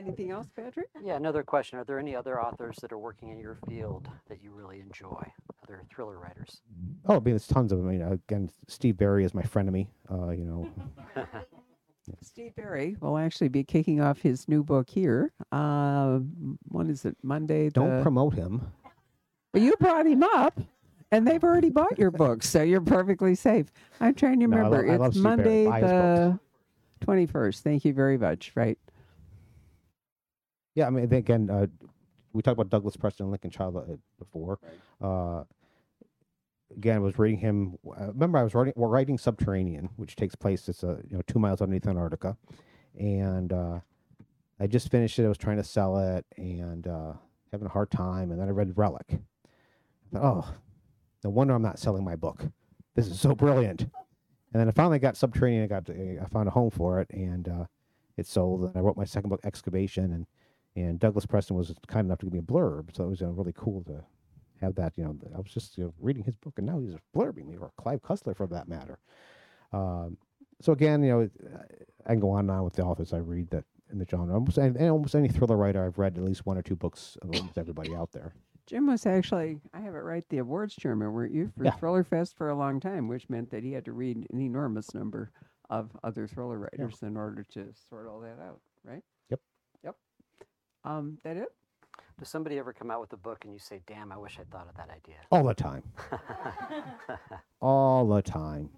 [0.00, 0.88] Anything else, Patrick?
[1.04, 1.78] Yeah, another question.
[1.78, 5.22] Are there any other authors that are working in your field that you really enjoy?
[5.62, 6.62] Other thriller writers?
[7.06, 7.88] oh, I mean, there's tons of them.
[7.88, 9.88] I mean, again, Steve Berry is my frenemy.
[10.10, 10.68] Uh, you know,
[12.22, 15.32] Steve Berry will actually be kicking off his new book here.
[15.52, 17.16] Uh, m- what is it?
[17.22, 17.68] Monday.
[17.68, 18.62] Don't promote him.
[19.52, 20.58] Well, you brought him up,
[21.12, 23.66] and they've already bought your book, so you're perfectly safe.
[24.00, 24.92] I'm trying to No, I lo- remember.
[24.92, 26.38] I love it's Steve Monday Buy the
[27.04, 27.60] 21st.
[27.60, 28.52] Thank you very much.
[28.54, 28.78] Right.
[30.74, 31.66] Yeah, I mean, again, uh,
[32.32, 34.58] we talked about Douglas Preston and Lincoln Child uh, before.
[35.00, 35.44] Uh,
[36.76, 37.76] again, I was reading him.
[37.86, 41.22] Uh, remember, I was writing, well, writing Subterranean, which takes place it's uh, you know
[41.26, 42.36] two miles underneath Antarctica,
[42.98, 43.80] and uh,
[44.60, 45.24] I just finished it.
[45.24, 47.12] I was trying to sell it and uh,
[47.50, 49.06] having a hard time, and then I read Relic.
[49.10, 50.54] I thought, oh,
[51.24, 52.44] no wonder I'm not selling my book.
[52.94, 53.82] This is so brilliant.
[54.52, 55.64] And then I finally got Subterranean.
[55.64, 57.64] I got I found a home for it, and uh,
[58.16, 58.62] it sold.
[58.64, 60.26] And I wrote my second book, Excavation, and
[60.76, 63.28] and Douglas Preston was kind enough to give me a blurb, so it was uh,
[63.28, 64.04] really cool to
[64.60, 64.92] have that.
[64.96, 67.56] You know, I was just you know, reading his book, and now he's blurbing me,
[67.56, 68.98] or Clive Cussler for that matter.
[69.72, 70.16] Um,
[70.60, 71.30] so again, you know,
[72.06, 74.34] I can go on and on with the authors I read that in the genre.
[74.34, 77.34] Almost any, almost any thriller writer, I've read at least one or two books of
[77.34, 78.34] almost everybody out there.
[78.66, 81.72] Jim was actually, I have it right, the awards chairman, weren't you, for Yeah.
[81.72, 84.94] Thriller Fest for a long time, which meant that he had to read an enormous
[84.94, 85.32] number
[85.70, 89.02] of other thriller writers in order to sort all that out, right?
[90.84, 90.90] Yep.
[90.92, 90.98] Yep.
[90.98, 91.48] Um, that it?
[92.18, 94.50] Does somebody ever come out with a book and you say, "Damn, I wish I'd
[94.50, 95.16] thought of that idea"?
[95.30, 95.82] All the time.
[97.60, 98.68] All the time.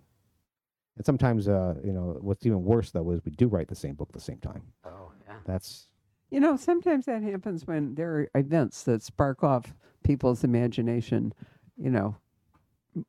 [0.96, 3.94] And sometimes, uh, you know, what's even worse though is we do write the same
[3.94, 4.62] book at the same time.
[4.84, 5.36] oh, yeah.
[5.44, 5.88] That's
[6.30, 9.74] You know, sometimes that happens when there are events that spark off
[10.04, 11.32] people's imagination,
[11.76, 12.16] you know,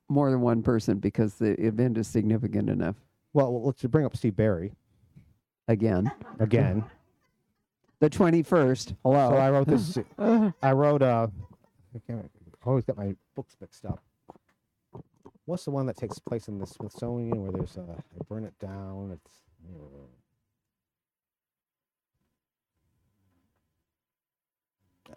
[0.10, 2.96] more than one person because the event is significant enough.
[3.34, 3.52] well.
[3.54, 4.72] well, Let's bring up Steve Berry
[5.68, 6.84] Again, again.
[8.04, 8.98] The 21st.
[9.04, 9.30] Hello.
[9.30, 9.98] So I wrote this.
[10.62, 11.02] I wrote.
[11.02, 11.28] Uh,
[11.96, 12.30] I can't,
[12.66, 14.04] I always get my books mixed up.
[15.46, 18.58] What's the one that takes place in the Smithsonian where there's a they burn it
[18.60, 19.12] down?
[19.14, 19.40] It's.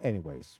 [0.03, 0.59] Anyways,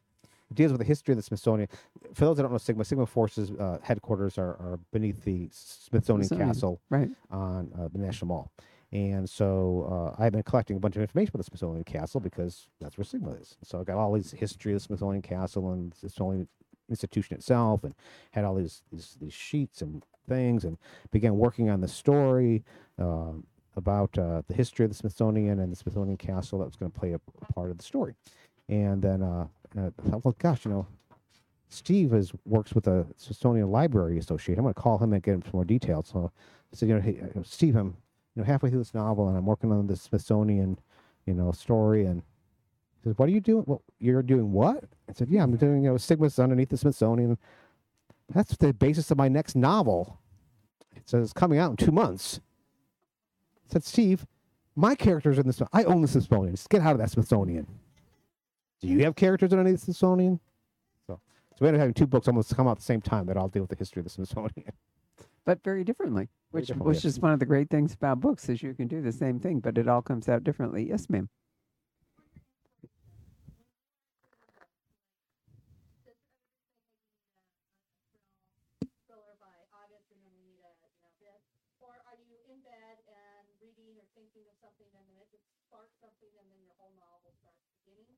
[0.51, 1.69] it deals with the history of the Smithsonian.
[2.15, 6.27] For those that don't know Sigma, Sigma Forces uh, headquarters are, are beneath the Smithsonian,
[6.27, 6.49] Smithsonian.
[6.49, 7.11] Castle right.
[7.31, 8.51] on uh, the National Mall.
[8.93, 12.69] And so uh, I've been collecting a bunch of information about the Smithsonian Castle because
[12.81, 13.57] that's where Sigma is.
[13.63, 16.49] So I got all these history of the Smithsonian Castle and the Smithsonian
[16.89, 17.95] institution itself, and
[18.31, 20.79] had all these these, these sheets and things, and
[21.11, 22.65] began working on the story
[22.99, 23.45] um
[23.77, 26.99] about uh, the history of the Smithsonian and the Smithsonian Castle that was going to
[26.99, 27.19] play a,
[27.53, 28.15] part of the story.
[28.69, 29.47] And then uh,
[29.79, 30.87] uh, I thought, well, gosh, you know,
[31.69, 34.59] Steve is works with the Smithsonian Library Association.
[34.59, 36.09] I'm going to call him and get him some more details.
[36.13, 36.33] So
[36.73, 37.97] I said, you know, hey, uh, Steve, I'm
[38.37, 40.79] you know halfway through this novel and I'm working on the Smithsonian,
[41.25, 42.05] you know, story.
[42.05, 42.23] And
[43.03, 43.65] he says, what are you doing?
[43.67, 44.85] Well, you're doing what?
[45.09, 45.67] I said, yeah, I'm mm-hmm.
[45.67, 47.39] doing you know Sigma's underneath the Smithsonian.
[48.29, 50.21] That's the basis of my next novel.
[50.95, 52.41] It says it's coming out in two months.
[53.69, 54.27] I said, Steve,
[54.75, 55.63] my characters in this.
[55.73, 56.55] I own the Smithsonian.
[56.55, 57.67] Just get out of that Smithsonian.
[58.81, 60.39] Do you have characters underneath the Smithsonian?
[61.07, 61.21] So,
[61.51, 63.37] so we ended up having two books almost come out at the same time that
[63.37, 64.73] all deal with the history of the Smithsonian.
[65.47, 68.75] But very differently, which which is one of the great things about books is you
[68.75, 70.89] can do the same thing, but it all comes out differently.
[70.89, 71.29] Yes, ma'am.
[79.07, 81.43] thriller by August and then we need a, you know, this?
[81.83, 85.47] Or are you in bed and reading or thinking of something and then it just
[85.67, 88.15] sparks something and then your whole novel starts beginning?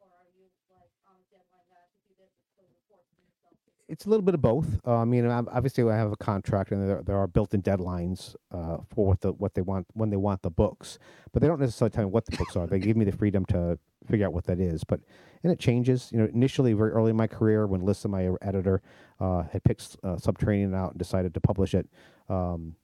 [0.00, 3.20] Or are you like on a deadline, I have to do this, so you're forcing
[3.20, 3.79] yourself to?
[3.90, 4.78] It's a little bit of both.
[4.86, 8.78] Uh, I mean, obviously, I have a contract, and there, there are built-in deadlines uh,
[8.94, 10.98] for what the what they want when they want the books.
[11.32, 12.68] But they don't necessarily tell me what the books are.
[12.68, 14.84] They give me the freedom to figure out what that is.
[14.84, 15.00] But
[15.42, 16.10] and it changes.
[16.12, 18.80] You know, initially, very early in my career, when Lyssa, my editor,
[19.18, 21.88] uh, had picked uh, Subterranean out and decided to publish it,
[22.28, 22.76] um,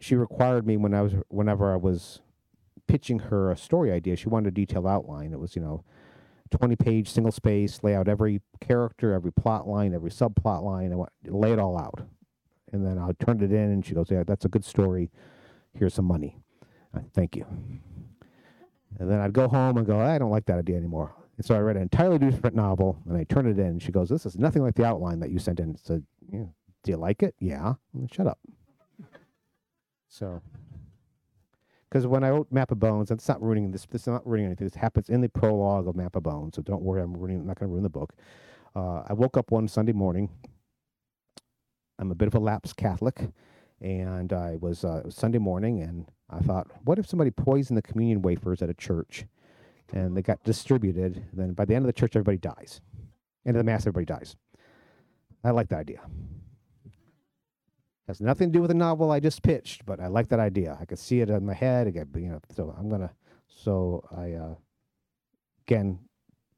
[0.00, 2.20] she required me when I was whenever I was
[2.88, 4.16] pitching her a story idea.
[4.16, 5.32] She wanted a detailed outline.
[5.32, 5.84] It was you know
[6.50, 10.98] 20 page single space, lay out every character, every plot line, every subplot line, and
[10.98, 12.00] wa- lay it all out.
[12.72, 15.10] And then I turned it in, and she goes, Yeah, that's a good story.
[15.74, 16.36] Here's some money.
[16.94, 17.46] I, Thank you.
[18.98, 21.14] And then I'd go home and go, I don't like that idea anymore.
[21.36, 23.66] And so I read an entirely different novel, and I turned it in.
[23.66, 25.76] And she goes, This is nothing like the outline that you sent in.
[25.76, 26.44] So, yeah,
[26.84, 27.34] do you like it?
[27.40, 27.74] Yeah.
[27.92, 28.38] Well, shut up.
[30.08, 30.42] So,
[31.90, 33.84] because when I wrote Map of Bones, it's not ruining this.
[33.90, 34.68] This is not ruining anything.
[34.68, 37.02] This happens in the prologue of Map of Bones, so don't worry.
[37.02, 37.40] I'm ruining.
[37.40, 38.14] I'm not going to ruin the book.
[38.76, 40.30] Uh, I woke up one Sunday morning.
[41.98, 43.30] I'm a bit of a lapsed Catholic,
[43.80, 48.22] and I was uh, Sunday morning, and I thought, what if somebody poisoned the communion
[48.22, 49.26] wafers at a church,
[49.92, 51.24] and they got distributed?
[51.32, 52.80] Then by the end of the church, everybody dies.
[53.44, 54.36] End of the mass, everybody dies.
[55.42, 56.00] I like that idea.
[58.08, 60.76] Has nothing to do with the novel I just pitched, but I like that idea.
[60.80, 61.86] I could see it in my head.
[61.86, 63.12] I you know, so I'm gonna.
[63.46, 64.54] So I, uh,
[65.66, 65.98] again,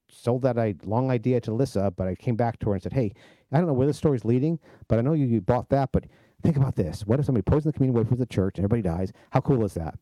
[0.08, 2.92] sold that I, long idea to Lyssa, but I came back to her and said,
[2.92, 3.12] "Hey,
[3.50, 5.90] I don't know where the story's leading, but I know you, you bought that.
[5.92, 6.04] But
[6.42, 8.82] think about this: What if somebody poisons the community away from the church and everybody
[8.82, 9.12] dies?
[9.30, 9.98] How cool is that?"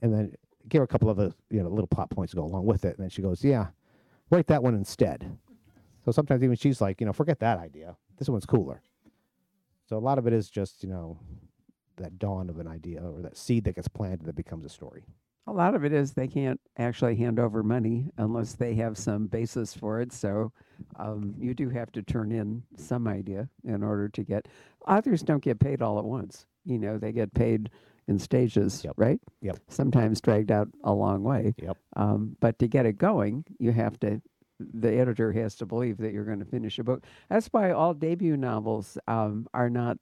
[0.00, 0.34] And then
[0.68, 2.84] give her a couple of the you know little plot points to go along with
[2.84, 2.96] it.
[2.96, 3.68] And then she goes, "Yeah,
[4.30, 5.38] write that one instead."
[6.04, 7.96] So sometimes even she's like, you know, forget that idea.
[8.18, 8.82] This one's cooler.
[9.92, 11.18] So a lot of it is just you know
[11.98, 15.04] that dawn of an idea or that seed that gets planted that becomes a story.
[15.46, 19.26] A lot of it is they can't actually hand over money unless they have some
[19.26, 20.10] basis for it.
[20.10, 20.50] So
[20.96, 24.48] um, you do have to turn in some idea in order to get.
[24.88, 26.46] Authors don't get paid all at once.
[26.64, 27.68] You know, they get paid
[28.08, 28.94] in stages, Yep.
[28.96, 29.20] right?
[29.42, 29.58] Yep.
[29.68, 31.54] Sometimes dragged out a long way.
[31.58, 31.76] Yep.
[31.96, 34.22] Um, but to get it going, you have to.
[34.74, 37.04] The editor has to believe that you're going to finish a book.
[37.28, 39.98] That's why all debut novels um, are not.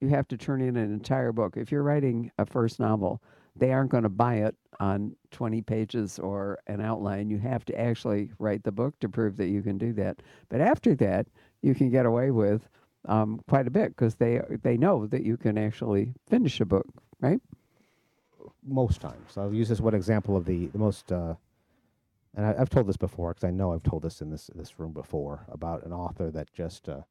[0.00, 1.56] You have to turn in an entire book.
[1.56, 3.20] If you're writing a first novel,
[3.56, 7.30] they aren't going to buy it on 20 pages or an outline.
[7.30, 10.22] You have to actually write the book to prove that you can do that.
[10.48, 11.26] But after that,
[11.62, 12.68] you can get away with
[13.06, 16.86] um, quite a bit because they they know that you can actually finish a book,
[17.20, 17.40] right?
[18.68, 19.36] most times.
[19.36, 21.34] I'll use this one example of the, the most, uh,
[22.36, 24.78] and I, I've told this before because I know I've told this in this this
[24.78, 27.02] room before about an author that just, uh,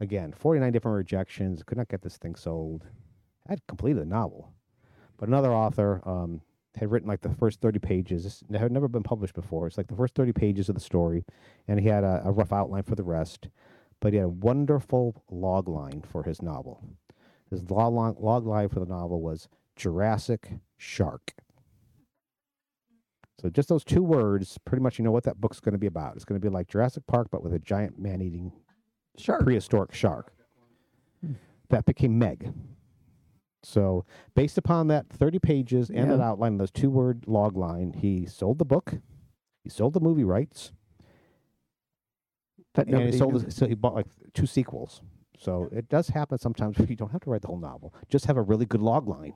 [0.00, 2.84] again, forty nine different rejections, could not get this thing sold.
[3.48, 4.52] Had completed the novel,
[5.16, 6.42] but another author um,
[6.76, 8.24] had written like the first thirty pages.
[8.24, 9.66] This had never been published before.
[9.66, 11.24] It's like the first thirty pages of the story,
[11.66, 13.48] and he had a, a rough outline for the rest.
[14.00, 16.84] But he had a wonderful log line for his novel.
[17.50, 21.32] His log log line for the novel was Jurassic Shark.
[23.40, 25.86] So just those two words, pretty much you know what that book's going to be
[25.86, 26.16] about.
[26.16, 28.52] It's going to be like Jurassic Park, but with a giant man-eating
[29.16, 29.38] Sure.
[29.42, 30.32] prehistoric shark.
[31.70, 32.52] That became Meg.
[33.62, 36.28] So based upon that 30 pages and that Yeah.
[36.28, 38.94] outline, those two-word log line, he sold the book,
[39.62, 40.72] he sold the movie rights,
[42.72, 43.34] but and he sold.
[43.34, 43.40] knew.
[43.40, 45.02] His, so he bought like two sequels.
[45.36, 48.26] So it does happen sometimes where you don't have to write the whole novel; just
[48.26, 49.34] have a really good log line.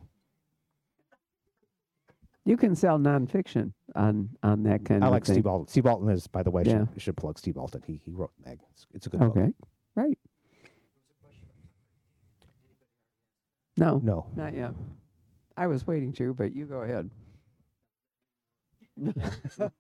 [2.45, 5.34] You can sell nonfiction on on that kind I of like thing.
[5.34, 5.68] Steve Alten.
[5.68, 6.86] Steve Alten is, by the way, I Yeah.
[6.93, 7.82] should, should plug Steve Alten.
[7.86, 8.59] He he wrote Meg.
[8.72, 9.36] It's, it's a good book.
[9.36, 9.53] Okay.
[9.95, 10.18] Right.
[13.76, 14.72] No, No, not yet.
[15.57, 17.11] I was waiting to, but you go ahead.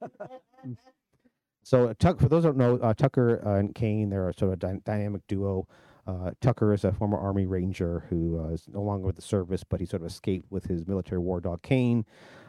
[1.64, 4.58] So Tuck, for those who don't know, uh, Tucker and Kane, they're a sort of
[4.58, 5.68] dy- dynamic duo.
[6.06, 9.62] Uh, Tucker is a former Army Ranger who uh, is no longer with the service,
[9.64, 12.04] but he sort of escaped with his military war dog Kane.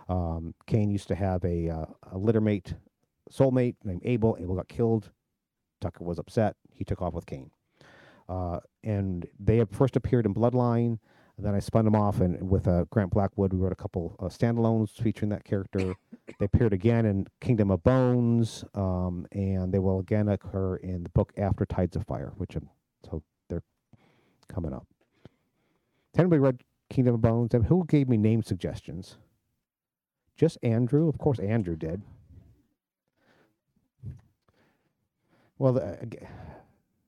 [0.10, 2.76] Um, Kane used to have a, uh, a littermate,
[3.32, 4.38] soulmate named Abel.
[4.40, 5.12] Abel got killed.
[5.82, 6.56] Tucker was upset.
[6.72, 7.52] He took off with Kane.
[8.28, 11.00] Uh, and they first appeared in Bloodline.
[11.38, 14.26] Then I spun them off, and with uh, Grant Blackwood, we wrote a couple uh,
[14.26, 15.96] standalones featuring that character.
[16.40, 21.10] They appeared again in Kingdom of Bones, um, and they will again occur in the
[21.10, 22.70] book After Tides of Fire, which I'm,
[23.06, 23.22] so
[24.48, 24.88] coming up.
[26.18, 27.52] Anybody read Kingdom of Bones?
[27.68, 29.18] Who gave me name suggestions?
[30.36, 31.08] Just Andrew?
[31.08, 32.02] Of course, Andrew did.
[35.58, 35.96] Well, uh,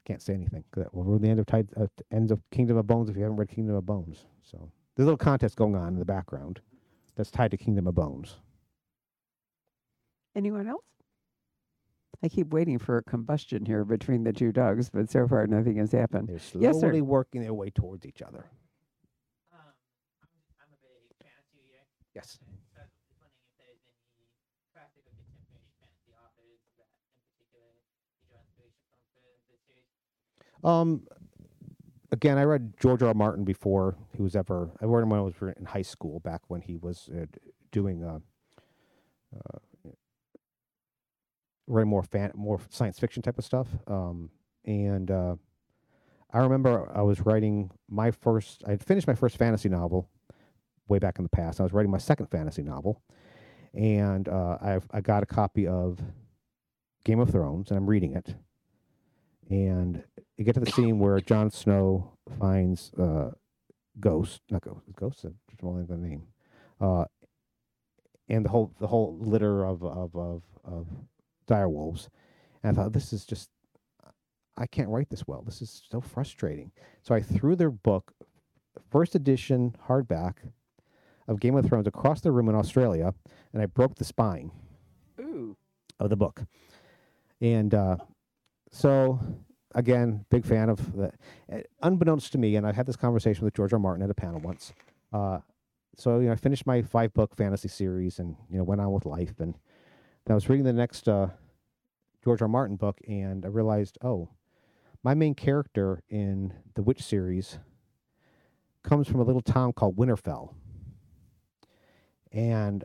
[0.06, 0.64] can't say anything.
[0.76, 3.24] That will ruin the end of Tide, uh, ends of Kingdom of Bones if you
[3.24, 4.26] haven't read Kingdom of Bones.
[4.44, 6.62] So there's a little contest going on in the background
[7.16, 8.38] that's tied to Kingdom of Bones.
[10.36, 10.84] Anyone else?
[12.24, 15.78] I keep waiting for a combustion here between the two dogs, but so far nothing
[15.78, 16.28] has happened.
[16.30, 16.80] They're Yes, sir.
[16.90, 18.46] slowly working their way towards each other.
[19.54, 19.60] Um,
[20.24, 20.30] I'm,
[20.62, 21.86] I'm a big fantasy reader,
[22.16, 22.40] Yes.
[22.42, 23.80] and so I was just wondering if there's
[24.18, 24.32] any
[24.74, 27.70] classic or contemporary fantasy authors that, in particular,
[28.18, 29.92] you draw inspiration from for the series.
[30.64, 31.06] Um,
[32.12, 33.10] again, I read George R.
[33.10, 33.14] R.
[33.14, 34.72] Martin before he was ever.
[34.82, 37.26] I read him when I was in high school, back when he was uh,
[37.72, 38.20] doing uh,
[39.36, 39.58] uh,
[41.68, 43.68] writing more fan, more science fiction type of stuff.
[43.88, 44.30] Um,
[44.66, 45.36] and uh,
[46.32, 48.64] I remember I was writing my first.
[48.68, 50.10] I had finished my first fantasy novel
[50.88, 51.60] way back in the past.
[51.60, 53.02] I was writing my second fantasy novel,
[53.74, 56.00] and uh, I I got a copy of
[57.04, 58.36] Game of Thrones, and I'm reading it.
[59.50, 60.04] And
[60.38, 63.30] you get to the scene where Jon Snow finds uh,
[64.00, 66.24] Ghost, not Ghost, Ghost, is only the name,
[66.82, 67.06] uh,
[68.28, 70.88] and the whole the whole litter of of of, of
[71.46, 72.10] dire wolves.
[72.64, 73.50] And I thought this is just,
[74.58, 75.42] I can't write this well.
[75.42, 76.72] This is so frustrating.
[77.02, 78.14] So I threw their book,
[78.90, 80.36] first edition hardback,
[81.28, 83.14] of Game of Thrones across the room in Australia,
[83.54, 84.52] and I broke the spine
[85.20, 85.58] Ooh.
[86.00, 86.44] of the book.
[87.42, 87.98] And uh,
[88.72, 89.20] so
[89.74, 91.12] again, big fan of the.
[91.52, 93.80] Uh, unbeknownst to me, and I had this conversation with George R.
[93.80, 94.74] Martin at a panel once.
[95.12, 95.40] Uh,
[95.96, 98.92] so you know, I finished my five book fantasy series, and you know, went on
[98.92, 99.40] with life.
[99.40, 99.56] And
[100.30, 101.30] I was reading the next uh,
[102.24, 102.48] George R.
[102.48, 104.30] Martin book, and I realized, oh,
[105.04, 107.60] my main character in the Witch series
[108.84, 110.54] comes from a little town called Winterfell.
[112.32, 112.84] And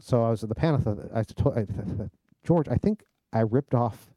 [0.00, 1.10] so I was at the panel.
[1.14, 1.66] I told I,
[2.44, 4.10] George, I think I ripped off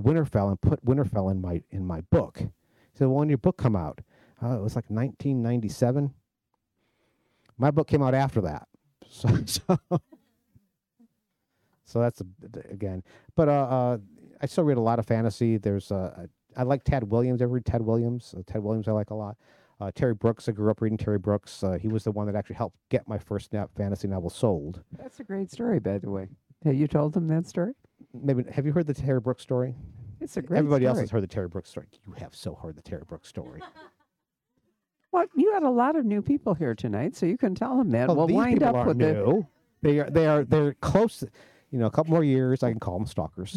[0.00, 2.38] Winterfell and put Winterfell in my in my book.
[2.38, 2.48] He
[2.94, 4.00] said, "Well, when your book come out?"
[4.42, 6.14] Uh, it was like 1997.
[7.58, 8.68] My book came out after that,
[9.08, 9.78] so so,
[11.90, 12.24] so that's a,
[12.70, 13.02] again.
[13.36, 13.98] But uh, uh,
[14.40, 15.58] I still read a lot of fantasy.
[15.58, 16.26] There's uh,
[16.56, 17.42] I like Ted Williams.
[17.42, 18.34] I read Ted Williams.
[18.36, 19.36] Uh, Ted Williams I like a lot.
[19.80, 20.48] Uh, Terry Brooks.
[20.48, 21.62] I grew up reading Terry Brooks.
[21.62, 24.82] Uh, he was the one that actually helped get my first na- fantasy novel sold.
[24.98, 26.28] That's a great story, by the way.
[26.64, 27.72] Have you told them that story?
[28.14, 29.74] Maybe have you heard the Terry Brooks story?
[30.20, 31.86] It's a great Everybody else has heard the Terry Brooks story.
[32.06, 33.62] You have so heard the Terry Brooks story.
[35.12, 37.90] Well, you had a lot of new people here tonight, so you can tell them
[37.90, 38.06] that.
[38.06, 39.46] Well, we'll these wind people up with the new.
[39.82, 41.24] They are they are they're close.
[41.70, 43.56] You know, a couple more years, I can call them stalkers.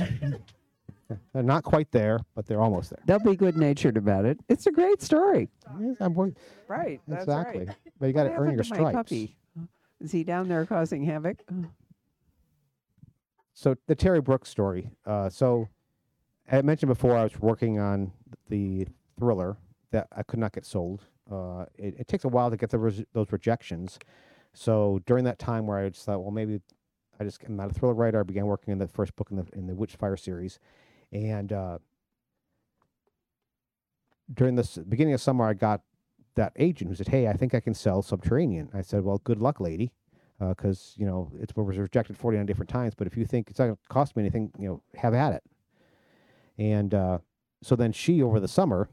[1.33, 2.99] they're not quite there, but they're almost there.
[3.05, 4.39] They'll be good natured about it.
[4.49, 5.49] It's a great story.
[5.79, 6.33] Yes, I'm wor-
[6.67, 7.01] Right.
[7.07, 7.65] That's exactly.
[7.65, 7.75] Right.
[7.99, 8.95] But you got to earn happened your to my stripes.
[8.95, 9.37] puppy?
[9.99, 11.37] Is he down there causing havoc?
[13.53, 14.89] So the Terry Brooks story.
[15.05, 15.69] Uh, so
[16.51, 18.11] I mentioned before, I was working on
[18.49, 18.87] the
[19.17, 19.57] thriller
[19.91, 21.01] that I could not get sold.
[21.31, 23.97] Uh, it, it takes a while to get the res- those rejections.
[24.53, 26.59] So during that time where I just thought, well, maybe
[27.19, 28.19] I just I'm not a thriller writer.
[28.19, 30.59] I began working in the first book in the in the Witchfire series,
[31.11, 31.77] and uh,
[34.33, 35.81] during this beginning of summer, I got
[36.35, 39.41] that agent who said, "Hey, I think I can sell Subterranean." I said, "Well, good
[39.41, 39.91] luck, lady."
[40.49, 42.93] because you know it was rejected 49 different times.
[42.95, 45.33] But if you think it's not going to cost me anything, you know, have at
[45.33, 45.43] it.
[46.57, 47.19] And uh,
[47.61, 48.89] so then she, over the summer,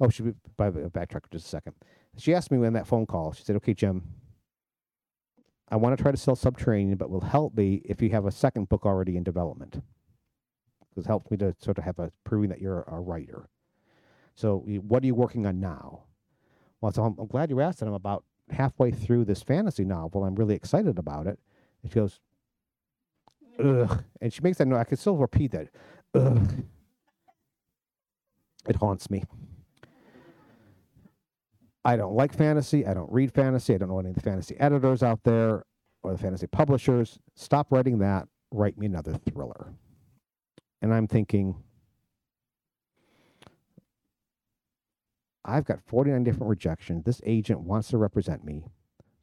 [0.00, 0.22] oh, she
[0.56, 1.74] by the backtrack just a second.
[2.16, 3.32] She asked me when that phone call.
[3.32, 4.02] She said, "Okay, Jim,
[5.68, 8.30] I want to try to sell Subterranean, but will help me if you have a
[8.30, 9.82] second book already in development.
[10.96, 13.48] It helps me to sort of have a proving that you're a writer.
[14.36, 16.04] So, what are you working on now?
[16.80, 17.80] Well, so I'm, I'm glad you asked.
[17.80, 20.24] And I'm about halfway through this fantasy novel.
[20.24, 21.38] I'm really excited about it.
[21.82, 22.20] And she goes,
[23.62, 24.04] ugh.
[24.20, 24.78] And she makes that note.
[24.78, 25.68] I can still repeat that.
[26.14, 26.64] Ugh.
[28.68, 29.24] It haunts me.
[31.84, 32.86] I don't like fantasy.
[32.86, 33.74] I don't read fantasy.
[33.74, 35.64] I don't know any of the fantasy editors out there
[36.02, 37.18] or the fantasy publishers.
[37.34, 38.26] Stop writing that.
[38.50, 39.72] Write me another thriller.
[40.80, 41.56] And I'm thinking,
[45.44, 47.04] I've got 49 different rejections.
[47.04, 48.64] This agent wants to represent me,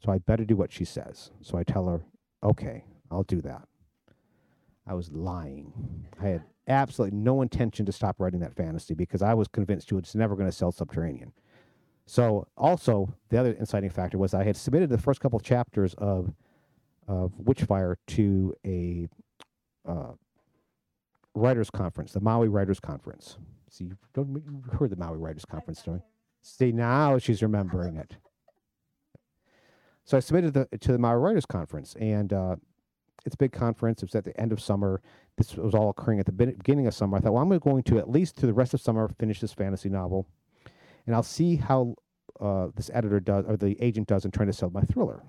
[0.04, 1.32] so I better do what she says.
[1.42, 2.04] So I tell her,
[2.44, 3.68] okay, I'll do that.
[4.86, 5.74] I was lying.
[6.20, 9.96] I had absolutely no intention to stop writing that fantasy because I was convinced she
[9.96, 11.32] was never going to sell Subterranean.
[12.12, 16.34] So also the other inciting factor was I had submitted the first couple chapters of
[17.08, 19.08] of Witchfire to a
[19.88, 20.12] uh,
[21.34, 23.38] writers conference, the Maui Writers Conference.
[23.70, 26.02] See, you don't you heard the Maui Writers Conference story?
[26.42, 28.18] See, now she's remembering it.
[30.04, 32.58] So I submitted the, to the Maui Writers Conference, and uh,
[33.26, 34.04] it's a big conference.
[34.04, 35.02] It was at the end of summer.
[35.38, 37.16] This was all occurring at the beginning of summer.
[37.16, 39.54] I thought, well, I'm going to at least through the rest of summer finish this
[39.54, 40.28] fantasy novel,
[41.06, 41.96] and I'll see how
[42.40, 45.24] uh, this editor does or the agent does in trying to sell my thriller.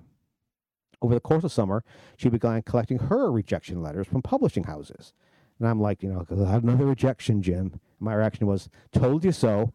[1.01, 1.83] Over the course of summer,
[2.17, 5.13] she began collecting her rejection letters from publishing houses.
[5.59, 7.79] And I'm like, you know, "I had another rejection, Jim.
[7.99, 9.73] My reaction was, told you so.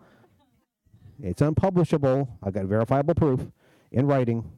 [1.22, 2.28] It's unpublishable.
[2.42, 3.48] I've got verifiable proof
[3.90, 4.50] in writing.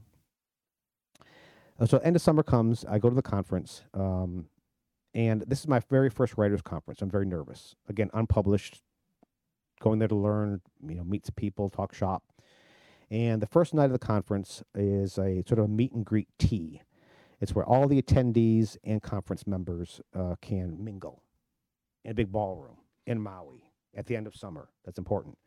[1.79, 2.85] Uh, so end of summer comes.
[2.85, 4.47] I go to the conference, um,
[5.15, 7.01] and this is my very first writers conference.
[7.01, 7.75] I'm very nervous.
[7.89, 8.83] Again, unpublished.
[9.81, 12.23] Going there to learn, you know, meet some people, talk shop.
[13.11, 16.29] And the first night of the conference is a sort of a meet and greet
[16.39, 16.83] tea.
[17.41, 21.23] It's where all the attendees and conference members uh, can mingle
[22.05, 22.77] in a big ballroom
[23.07, 23.65] in Maui
[23.97, 24.69] at the end of summer.
[24.85, 25.39] That's important.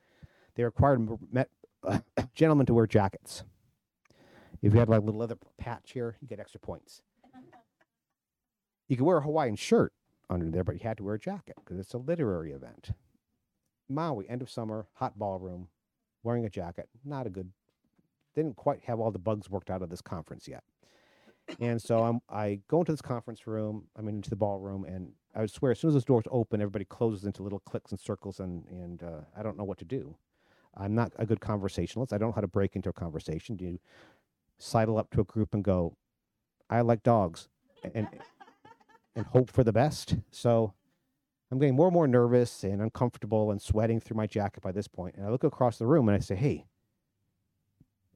[0.56, 1.50] They required met,
[1.84, 2.00] uh,
[2.36, 3.44] gentlemen to wear jackets.
[4.62, 7.02] If you had like a little leather patch here, you get extra points.
[8.88, 9.94] You could wear a Hawaiian shirt
[10.30, 12.92] under there, but you had to wear a jacket because it's a literary event.
[13.94, 15.68] Maui, end of summer, hot ballroom,
[16.24, 17.52] wearing a jacket, not a good.
[18.36, 20.64] Didn't quite have all the bugs worked out of this conference yet.
[21.60, 23.86] And so I'm, I go into this conference room.
[23.98, 26.86] I'm into the ballroom, and I would swear, as soon as those doors open, everybody
[26.86, 30.16] closes into little clicks and circles, and and uh, I don't know what to do.
[30.76, 32.14] I'm not a good conversationalist.
[32.14, 33.56] I don't know how to break into a conversation.
[33.56, 33.80] Do you
[34.58, 35.98] sidle up to a group and go,
[36.70, 37.50] "I like dogs,"
[37.94, 38.08] and
[39.16, 40.16] and hope for the best?
[40.32, 40.74] So
[41.54, 44.88] I'm getting more and more nervous and uncomfortable and sweating through my jacket by this
[44.88, 45.14] point.
[45.16, 46.66] And I look across the room and I say, "Hey,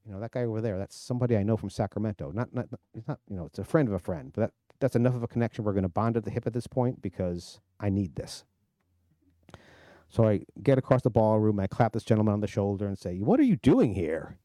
[0.04, 0.80] you know that guy over there?
[0.80, 2.32] That's somebody I know from Sacramento.
[2.32, 2.66] Not, not,
[2.96, 4.32] it's not, you know, it's a friend of a friend.
[4.34, 5.64] But that that's enough of a connection.
[5.64, 8.44] We're going to bond at the hip at this point because I need this."
[10.10, 11.60] So I get across the ballroom.
[11.60, 14.40] I clap this gentleman on the shoulder and say, "What are you doing here?"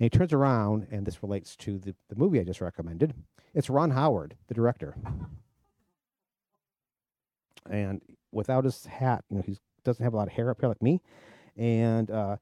[0.00, 3.14] And he turns around, and this relates to the, the movie I just recommended.
[3.54, 4.96] It's Ron Howard, the director.
[7.68, 8.00] And
[8.32, 10.82] without his hat, you know, he doesn't have a lot of hair up here like
[10.82, 11.00] me.
[11.56, 12.36] And uh,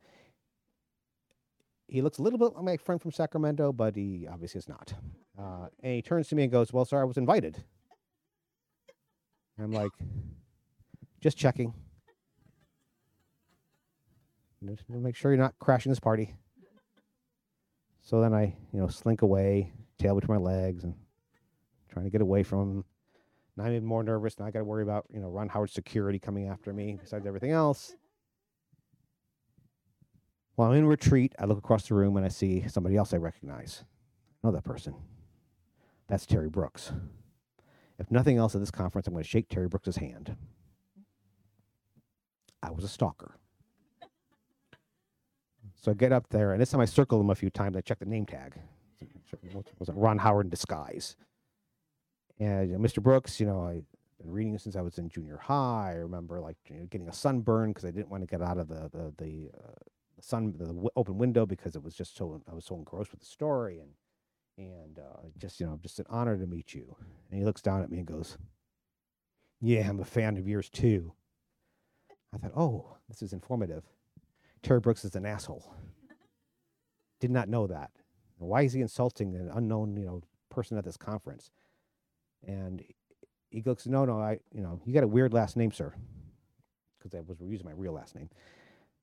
[1.88, 4.94] he looks a little bit like my friend from Sacramento, but he obviously is not.
[5.38, 7.64] Uh, and he turns to me and goes, Well, sir, I was invited.
[9.58, 9.90] I'm like,
[11.20, 11.74] Just checking.
[14.64, 16.34] Just make sure you're not crashing this party.
[18.02, 20.94] So then I, you know, slink away, tail between my legs, and
[21.90, 22.84] trying to get away from him.
[23.58, 24.38] Now I'm even more nervous.
[24.38, 27.26] Now I got to worry about, you know, Ron Howard's security coming after me, besides
[27.26, 27.96] everything else.
[30.54, 33.16] While I'm in retreat, I look across the room and I see somebody else I
[33.16, 33.82] recognize.
[33.84, 34.94] I know that person.
[36.06, 36.92] That's Terry Brooks.
[37.98, 40.36] If nothing else at this conference, I'm going to shake Terry Brooks's hand.
[42.62, 43.38] I was a stalker.
[45.74, 47.76] So I get up there, and this time I circle him a few times.
[47.76, 48.54] I check the name tag.
[49.80, 51.16] Was it Ron Howard in disguise?
[52.40, 53.02] And uh, Mr.
[53.02, 53.84] Brooks, you know, I've
[54.22, 55.92] been reading since I was in junior high.
[55.92, 58.58] I remember like you know, getting a sunburn because I didn't want to get out
[58.58, 59.72] of the the the, uh,
[60.20, 63.20] sun the w- open window because it was just so I was so engrossed with
[63.20, 63.90] the story and
[64.58, 66.96] and uh, just you know just an honor to meet you.
[67.30, 68.38] And he looks down at me and goes,
[69.60, 71.12] "Yeah, I'm a fan of yours too."
[72.34, 73.84] I thought, "Oh, this is informative."
[74.62, 75.74] Terry Brooks is an asshole.
[77.20, 77.90] Did not know that.
[78.38, 81.50] Why is he insulting an unknown, you know, person at this conference?
[82.46, 82.84] And
[83.50, 85.94] he- goes, "No, no, I, you know, you got a weird last name, sir,"
[86.98, 88.30] because I was using my real last name.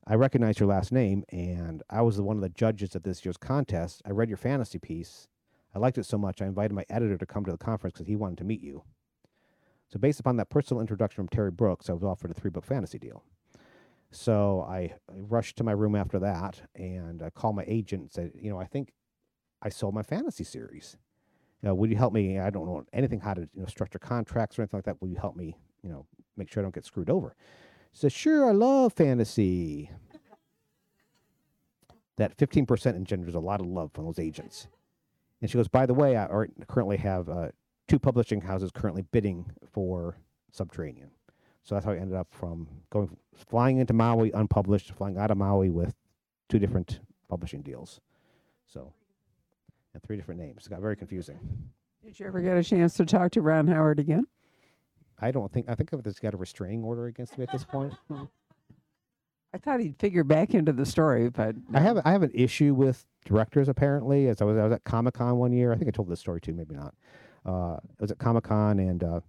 [0.07, 3.25] I recognize your last name, and I was the one of the judges at this
[3.25, 4.01] year's contest.
[4.05, 5.27] I read your fantasy piece.
[5.73, 8.07] I liked it so much, I invited my editor to come to the conference because
[8.07, 8.83] he wanted to meet you.
[9.89, 12.65] So, based upon that personal introduction from Terry Brooks, I was offered a three book
[12.65, 13.23] fantasy deal.
[14.11, 18.31] So I rushed to my room after that and I called my agent and said,
[18.33, 18.93] you know, I think
[19.61, 20.95] I sold my fantasy series.
[21.65, 22.37] You know, would you help me?
[22.37, 25.01] I don't know anything how to you know, structure contracts or anything like that.
[25.01, 25.57] Will you help me?
[25.81, 26.05] You know,
[26.37, 27.35] make sure I don't get screwed over.
[27.91, 29.89] He says, sure, I love fantasy.
[32.17, 34.67] That 15% engenders a lot of love from those agents.
[35.41, 36.27] And she goes, by the way, I
[36.67, 37.47] currently have uh,
[37.87, 40.19] two publishing houses currently bidding for
[40.51, 41.09] Subterranean.
[41.63, 45.37] So that's how I ended up from going flying into Maui unpublished, flying out of
[45.37, 45.95] Maui with
[46.47, 48.01] two different publishing deals.
[48.67, 48.93] So,
[49.95, 50.67] and three different names.
[50.67, 51.39] It got very confusing.
[52.03, 54.27] Did you ever get a chance to talk to Ron Howard again?
[55.19, 57.63] I don't think I think I've just got a restraining order against me at this
[57.63, 57.93] point.
[59.53, 62.73] I thought he'd figure back into the story, but I have I have an issue
[62.73, 64.27] with directors apparently.
[64.27, 65.71] As I was I was at Comic Con one year.
[65.71, 66.93] I think I told this story too, maybe not.
[67.45, 69.21] Uh, I was at Comic Con and uh,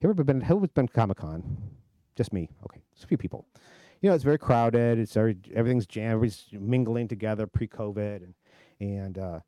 [0.00, 1.42] have ever been who's been Comic Con?
[2.16, 2.48] Just me.
[2.64, 3.46] Okay, it's a few people.
[4.00, 4.98] You know, it's very crowded.
[4.98, 6.14] It's very everything's jammed.
[6.14, 8.34] Everybody's mingling together pre-COVID, and
[8.80, 9.40] and uh,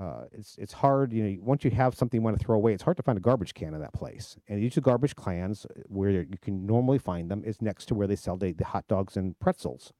[0.00, 1.12] uh, it's it's hard.
[1.12, 3.18] You know, once you have something you want to throw away, it's hard to find
[3.18, 4.36] a garbage can in that place.
[4.48, 7.86] And each of the garbage cans uh, where you can normally find them is next
[7.86, 9.92] to where they sell the, the hot dogs and pretzels.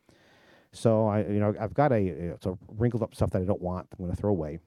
[0.73, 3.89] So I, you know, I've got a, a wrinkled up stuff that I don't want.
[3.93, 4.59] I'm going to throw away.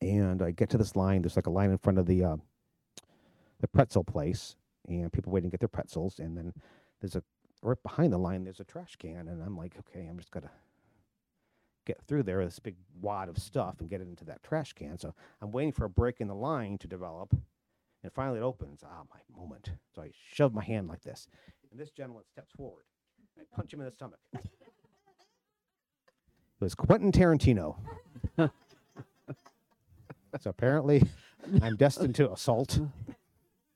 [0.00, 1.22] And I get to this line.
[1.22, 2.36] There's like a line in front of the uh,
[3.60, 4.54] the pretzel place,
[4.86, 6.20] and people waiting to get their pretzels.
[6.20, 6.52] And then
[7.00, 7.22] there's a
[7.62, 8.44] right behind the line.
[8.44, 10.52] There's a trash can, and I'm like, okay, I'm just gonna
[11.88, 14.98] get through there this big wad of stuff and get it into that trash can.
[14.98, 17.34] So I'm waiting for a break in the line to develop,
[18.04, 18.82] and finally it opens.
[18.84, 19.70] Ah, my moment.
[19.94, 21.26] So I shove my hand like this,
[21.70, 22.84] and this gentleman steps forward.
[23.38, 24.18] I punch him in the stomach.
[24.34, 24.42] It
[26.60, 27.76] was Quentin Tarantino.
[28.36, 28.50] so
[30.44, 31.04] apparently,
[31.62, 32.80] I'm destined to assault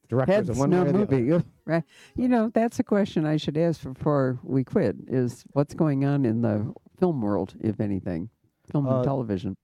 [0.08, 1.16] directors Heads, in one no way or the other.
[1.16, 1.44] movie.
[1.64, 1.84] Right.
[2.16, 6.24] You know, that's a question I should ask before we quit is what's going on
[6.24, 8.30] in the film world, if anything,
[8.70, 9.56] film Uh, and television.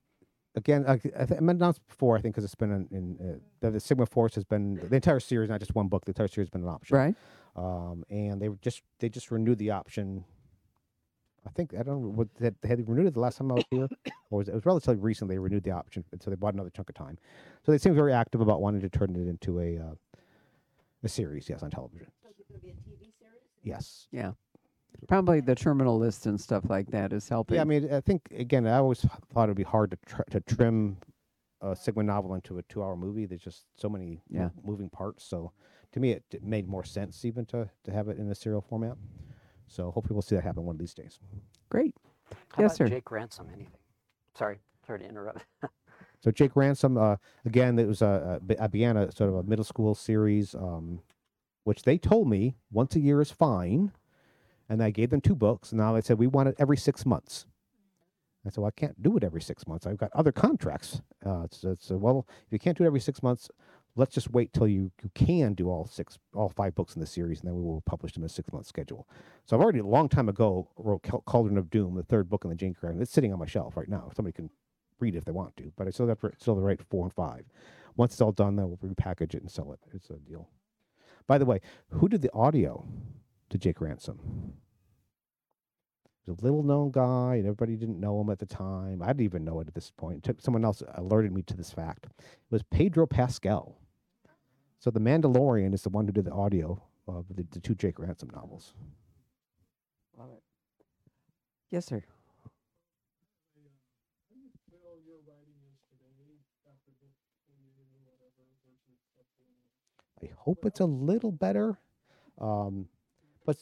[0.54, 3.38] again, I, I, th- I announced before, I think, because it's been in, in uh,
[3.60, 6.04] the, the Sigma Force has been the entire series, not just one book.
[6.04, 7.14] The entire series has been an option, Right?
[7.56, 10.24] Um, and they just they just renewed the option.
[11.46, 13.56] I think I don't know what they had, they renewed it the last time I
[13.56, 13.88] was here,
[14.30, 15.28] or was it, it was relatively recent.
[15.30, 17.18] They renewed the option, and so they bought another chunk of time.
[17.64, 19.94] So they seem very active about wanting to turn it into a uh,
[21.02, 22.08] a series, yes, on television.
[22.22, 23.42] So is it gonna be a TV series?
[23.62, 24.06] Yes.
[25.06, 27.54] Probably the terminal list and stuff like that is helping.
[27.56, 29.00] Yeah, I mean, I think again, I always
[29.32, 30.96] thought it'd be hard to tr- to trim
[31.60, 33.24] a Sigma novel into a two-hour movie.
[33.26, 34.48] There's just so many mo- Yeah.
[34.64, 35.24] moving parts.
[35.24, 35.52] So
[35.92, 38.60] to me, it, it made more sense even to to have it in a serial
[38.60, 38.96] format.
[39.68, 41.20] So hopefully, we'll see that happen one of these days.
[41.70, 41.94] Great.
[42.50, 42.88] How Yes, about sir.
[42.88, 43.46] Jake Ransom?
[43.52, 43.72] Anything?
[44.36, 45.44] Sorry, sorry to interrupt.
[46.20, 47.14] So Jake Ransom, uh,
[47.44, 50.52] again, it was a, a be- I began a sort of a middle school series,
[50.52, 51.00] um,
[51.62, 53.92] which they told me once a year is fine,
[54.68, 55.72] and I gave them two books.
[55.72, 57.46] And now they said we want it every six months.
[58.46, 59.86] I said, well, I can't do it every six months.
[59.86, 61.02] I've got other contracts.
[61.24, 63.50] Uh, so, well, if you can't do it every six months,
[63.94, 67.06] let's just wait till you, you can do all six, all five books in the
[67.06, 69.06] series, and then we will publish them in a six month schedule.
[69.44, 72.50] So I've already a long time ago wrote Cauldron of Doom, the third book in
[72.50, 72.94] the Jane Grey.
[72.98, 74.10] It's sitting on my shelf right now.
[74.14, 74.50] Somebody can
[75.00, 76.80] read it if they want to, but I still have to, still have to write
[76.88, 77.44] four and five.
[77.96, 79.80] Once it's all done, then we'll repackage it and sell it.
[79.92, 80.48] It's a deal.
[81.26, 82.86] By the way, who did the audio
[83.50, 84.18] to Jake Ransom?
[86.24, 89.02] He was a little known guy, and everybody didn't know him at the time.
[89.02, 90.18] I didn't even know it at this point.
[90.18, 92.04] It took someone else alerted me to this fact.
[92.04, 93.78] It was Pedro Pascal.
[94.78, 97.98] So the Mandalorian is the one who did the audio of the, the two Jake
[97.98, 98.74] Ransom novels.
[100.18, 100.42] Love it.
[101.70, 102.04] Yes, sir.
[110.22, 111.78] I hope it's a little better.
[112.40, 112.88] Um,
[113.48, 113.56] but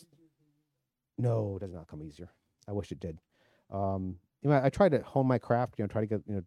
[1.17, 2.29] no, it does not come easier.
[2.67, 3.21] I wish it did.
[3.71, 5.77] Um, you know, I, I try to hone my craft.
[5.79, 6.43] You know, try to get you know,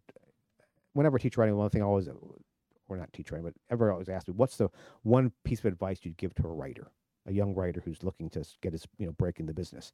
[0.92, 4.10] whenever I teach writing, one thing I always, or not teach writing, but ever always
[4.10, 4.68] ask me, what's the
[5.04, 6.90] one piece of advice you'd give to a writer,
[7.26, 9.90] a young writer who's looking to get his you know break in the business?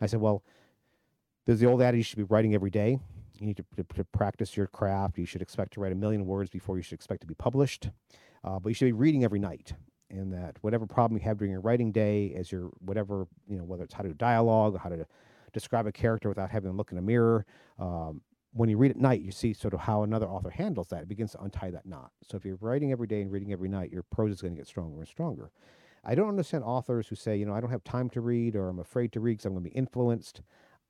[0.00, 0.42] I said, well,
[1.46, 2.98] there's the old adage: you should be writing every day.
[3.38, 5.18] You need to, to, to practice your craft.
[5.18, 7.90] You should expect to write a million words before you should expect to be published.
[8.42, 9.74] Uh, but you should be reading every night.
[10.10, 13.64] And that whatever problem you have during your writing day, as your whatever you know,
[13.64, 15.06] whether it's how to dialogue, or how to
[15.52, 17.44] describe a character without having to look in a mirror,
[17.78, 18.22] um,
[18.52, 21.02] when you read at night, you see sort of how another author handles that.
[21.02, 22.10] It begins to untie that knot.
[22.22, 24.58] So if you're writing every day and reading every night, your prose is going to
[24.58, 25.50] get stronger and stronger.
[26.04, 28.68] I don't understand authors who say, you know, I don't have time to read or
[28.68, 30.42] I'm afraid to read because I'm going to be influenced.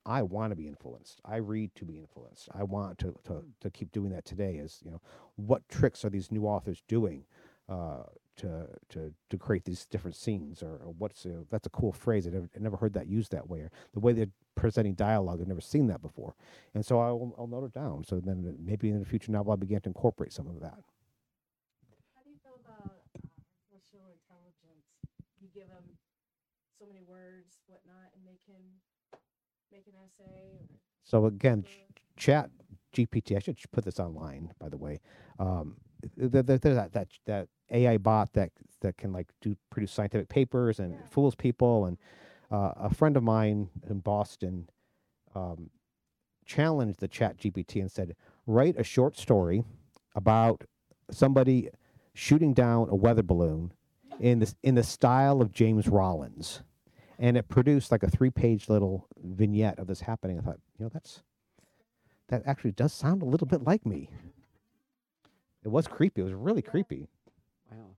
[0.07, 1.21] I want to be influenced.
[1.25, 2.49] I read to be influenced.
[2.55, 4.55] I want to, to, to keep doing that today.
[4.55, 5.01] Is you know,
[5.37, 7.25] what tricks are these new authors doing
[7.69, 8.05] uh,
[8.39, 12.27] to to to create these different scenes, or, or what's a, that's a cool phrase.
[12.27, 13.61] I never, I never heard that used that way.
[13.61, 16.35] Or the way they're presenting dialogue, I've never seen that before,
[16.75, 18.05] and so I'll, I'll note it down.
[18.05, 20.79] So then maybe in the future novel, I'll begin to incorporate some of that.
[22.15, 23.19] How do you feel about uh,
[23.71, 24.87] artificial intelligence?
[25.41, 25.85] You give them
[26.79, 28.63] so many words, whatnot, and they can
[29.73, 30.59] make an essay.
[30.61, 31.85] Or So again, ch-
[32.17, 32.51] chat
[32.95, 33.37] GPT.
[33.37, 35.01] I should put this online, by the way.
[35.39, 38.51] Um, th- th- th- there's that that that AI bot that
[38.81, 40.99] that can like do produce scientific papers and Yeah.
[41.11, 41.85] fools people.
[41.87, 41.99] And
[42.51, 44.69] uh, a friend of mine in Boston
[45.35, 45.71] um,
[46.47, 48.15] challenged the Chat GPT and said,
[48.47, 49.65] "Write a short story
[50.15, 50.65] about
[51.11, 51.69] somebody
[52.15, 53.73] shooting down a weather balloon
[54.21, 56.63] in this in the style of James Rollins."
[57.21, 60.39] and it produced like a three-page little vignette of this happening.
[60.39, 61.25] I thought, you know, that's
[62.29, 64.09] that actually does sound a little bit like me.
[65.65, 66.21] It was creepy.
[66.21, 67.09] It was really creepy.
[67.71, 67.97] Wow.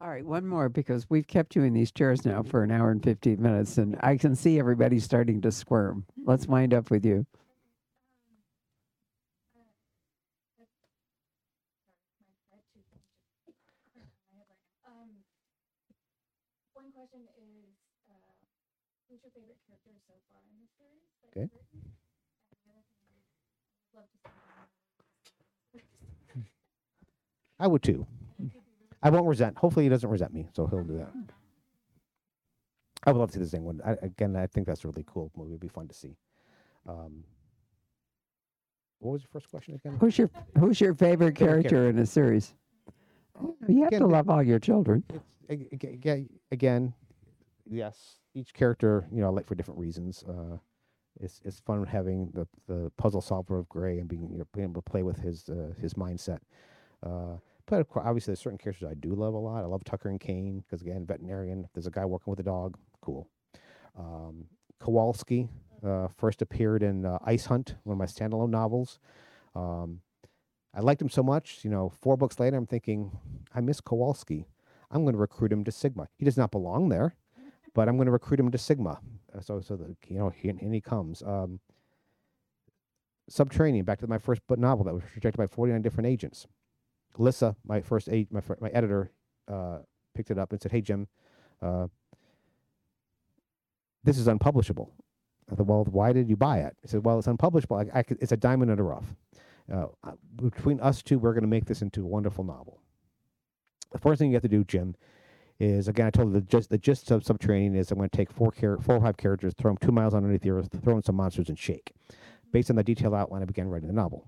[0.00, 2.90] All right, one more because we've kept you in these chairs now for an hour
[2.90, 6.04] and 15 minutes, and I can see everybody starting to squirm.
[6.24, 7.26] Let's wind up with you.
[14.86, 15.10] Um,
[16.74, 17.76] one question is,
[18.08, 18.14] uh,
[19.08, 21.02] who's your favorite character so far in the series?
[21.22, 21.46] that Okay.
[21.50, 21.82] you've written?
[21.82, 24.66] And the other thing is, I'd love to see more.
[27.58, 28.06] I would too.
[29.02, 29.56] I won't resent.
[29.58, 31.12] Hopefully, he doesn't resent me, so he'll do that.
[33.04, 33.80] I would love to see the same one.
[33.84, 35.50] I, again, I think that's a really cool movie.
[35.52, 36.16] It'd be fun to see.
[36.88, 37.22] Um,
[38.98, 39.96] what was your first question again?
[40.00, 42.54] Who's your Who's your favorite character in a series?
[43.68, 45.04] You have Again, to love all your children.
[45.12, 46.94] It's, ag- ag- ag- again,
[47.70, 50.24] yes, each character, you know, I like for different reasons.
[50.26, 50.56] Uh,
[51.20, 54.64] it's it's fun having the the puzzle solver of Gray and being you know, being
[54.70, 56.38] able to play with his uh, his mindset.
[57.04, 57.36] Uh,
[57.66, 59.64] but obviously, there's certain characters I do love a lot.
[59.64, 61.68] I love Tucker and Kane because again, veterinarian.
[61.74, 63.28] There's a guy working with a dog, cool.
[63.98, 64.46] Um,
[64.80, 65.48] Kowalski
[65.84, 68.98] uh, first appeared in uh, Ice Hunt, one of my standalone novels.
[69.54, 70.00] Um,
[70.74, 71.90] I liked him so much, you know.
[72.00, 73.10] Four books later, I'm thinking,
[73.54, 74.46] I miss Kowalski.
[74.90, 76.08] I'm going to recruit him to Sigma.
[76.16, 77.16] He does not belong there,
[77.74, 79.00] but I'm going to recruit him to Sigma.
[79.34, 81.22] Uh, so, so that you know, he, and he comes.
[81.22, 81.60] Um,
[83.28, 83.84] Subterranean.
[83.84, 86.46] Back to my first novel that was rejected by 49 different agents.
[87.18, 89.10] Lyssa, my first a- my my editor,
[89.48, 89.78] uh,
[90.14, 91.08] picked it up and said, "Hey Jim,
[91.62, 91.88] uh,
[94.04, 94.92] this is unpublishable."
[95.50, 97.76] I thought, "Well, why did you buy it?" He said, "Well, it's unpublishable.
[97.76, 99.14] I, I could, it's a diamond in the rough.
[99.72, 102.80] Uh, uh, between us two, we're going to make this into a wonderful novel."
[103.92, 104.96] The first thing you have to do, Jim,
[105.58, 108.16] is again I told you the gist the gist of subterranean is I'm going to
[108.16, 110.96] take four char- four or five characters, throw them two miles underneath the earth, throw
[110.96, 111.92] in some monsters and shake.
[112.52, 114.26] Based on the detailed outline, I began writing the novel.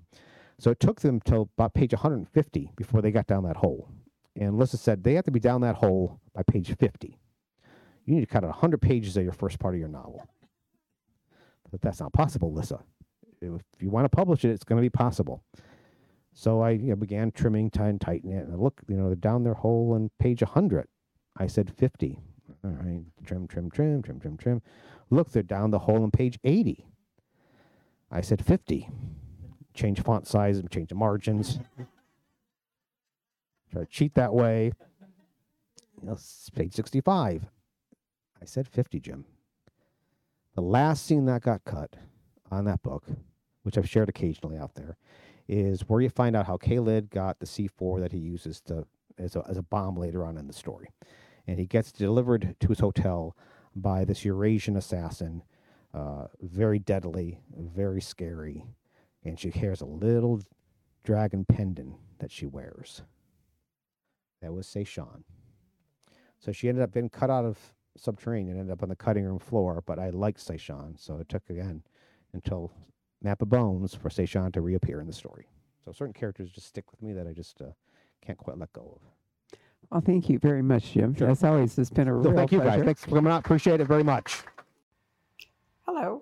[0.59, 3.89] So it took them till about page 150 before they got down that hole.
[4.35, 7.17] And Alyssa said they have to be down that hole by page 50.
[8.05, 10.27] You need to cut out 100 pages of your first part of your novel.
[11.71, 12.81] But that's not possible, Alyssa.
[13.41, 15.43] If you want to publish it, it's going to be possible.
[16.33, 18.45] So I you know, began trimming, and tightening it.
[18.45, 20.87] And I look, you know, they're down their hole on page 100.
[21.37, 22.19] I said 50.
[22.65, 24.61] All right, trim, trim, trim, trim, trim, trim.
[25.09, 26.85] Look, they're down the hole on page 80.
[28.11, 28.89] I said 50.
[29.73, 31.59] Change font size and change the margins.
[33.71, 34.71] Try to cheat that way.
[36.01, 36.17] You know,
[36.55, 37.45] page 65.
[38.41, 39.25] I said 50, Jim.
[40.55, 41.95] The last scene that got cut
[42.51, 43.05] on that book,
[43.63, 44.97] which I've shared occasionally out there,
[45.47, 48.85] is where you find out how Kalid got the C4 that he uses to
[49.17, 50.89] as a, as a bomb later on in the story.
[51.47, 53.35] And he gets delivered to his hotel
[53.75, 55.43] by this Eurasian assassin,
[55.93, 58.65] uh, very deadly, very scary.
[59.23, 60.41] And she carries a little
[61.03, 63.01] dragon pendant that she wears.
[64.41, 65.23] That was Seichan.
[66.39, 67.57] So she ended up being cut out of
[67.97, 71.27] Subterranean, and ended up on the cutting room floor, but I liked Seichan, so it
[71.27, 71.83] took again
[72.33, 72.71] until
[73.21, 75.49] Map of Bones for Seichan to reappear in the story.
[75.83, 77.65] So certain characters just stick with me that I just uh,
[78.25, 79.59] can't quite let go of.
[79.89, 81.13] Well, thank you very much, Jim.
[81.15, 81.29] Sure.
[81.29, 82.77] As always, it's been a So real thank you pleasure.
[82.77, 82.85] guys.
[82.85, 83.39] Thanks for coming out.
[83.39, 84.43] Appreciate it very much.
[85.85, 86.21] Hello.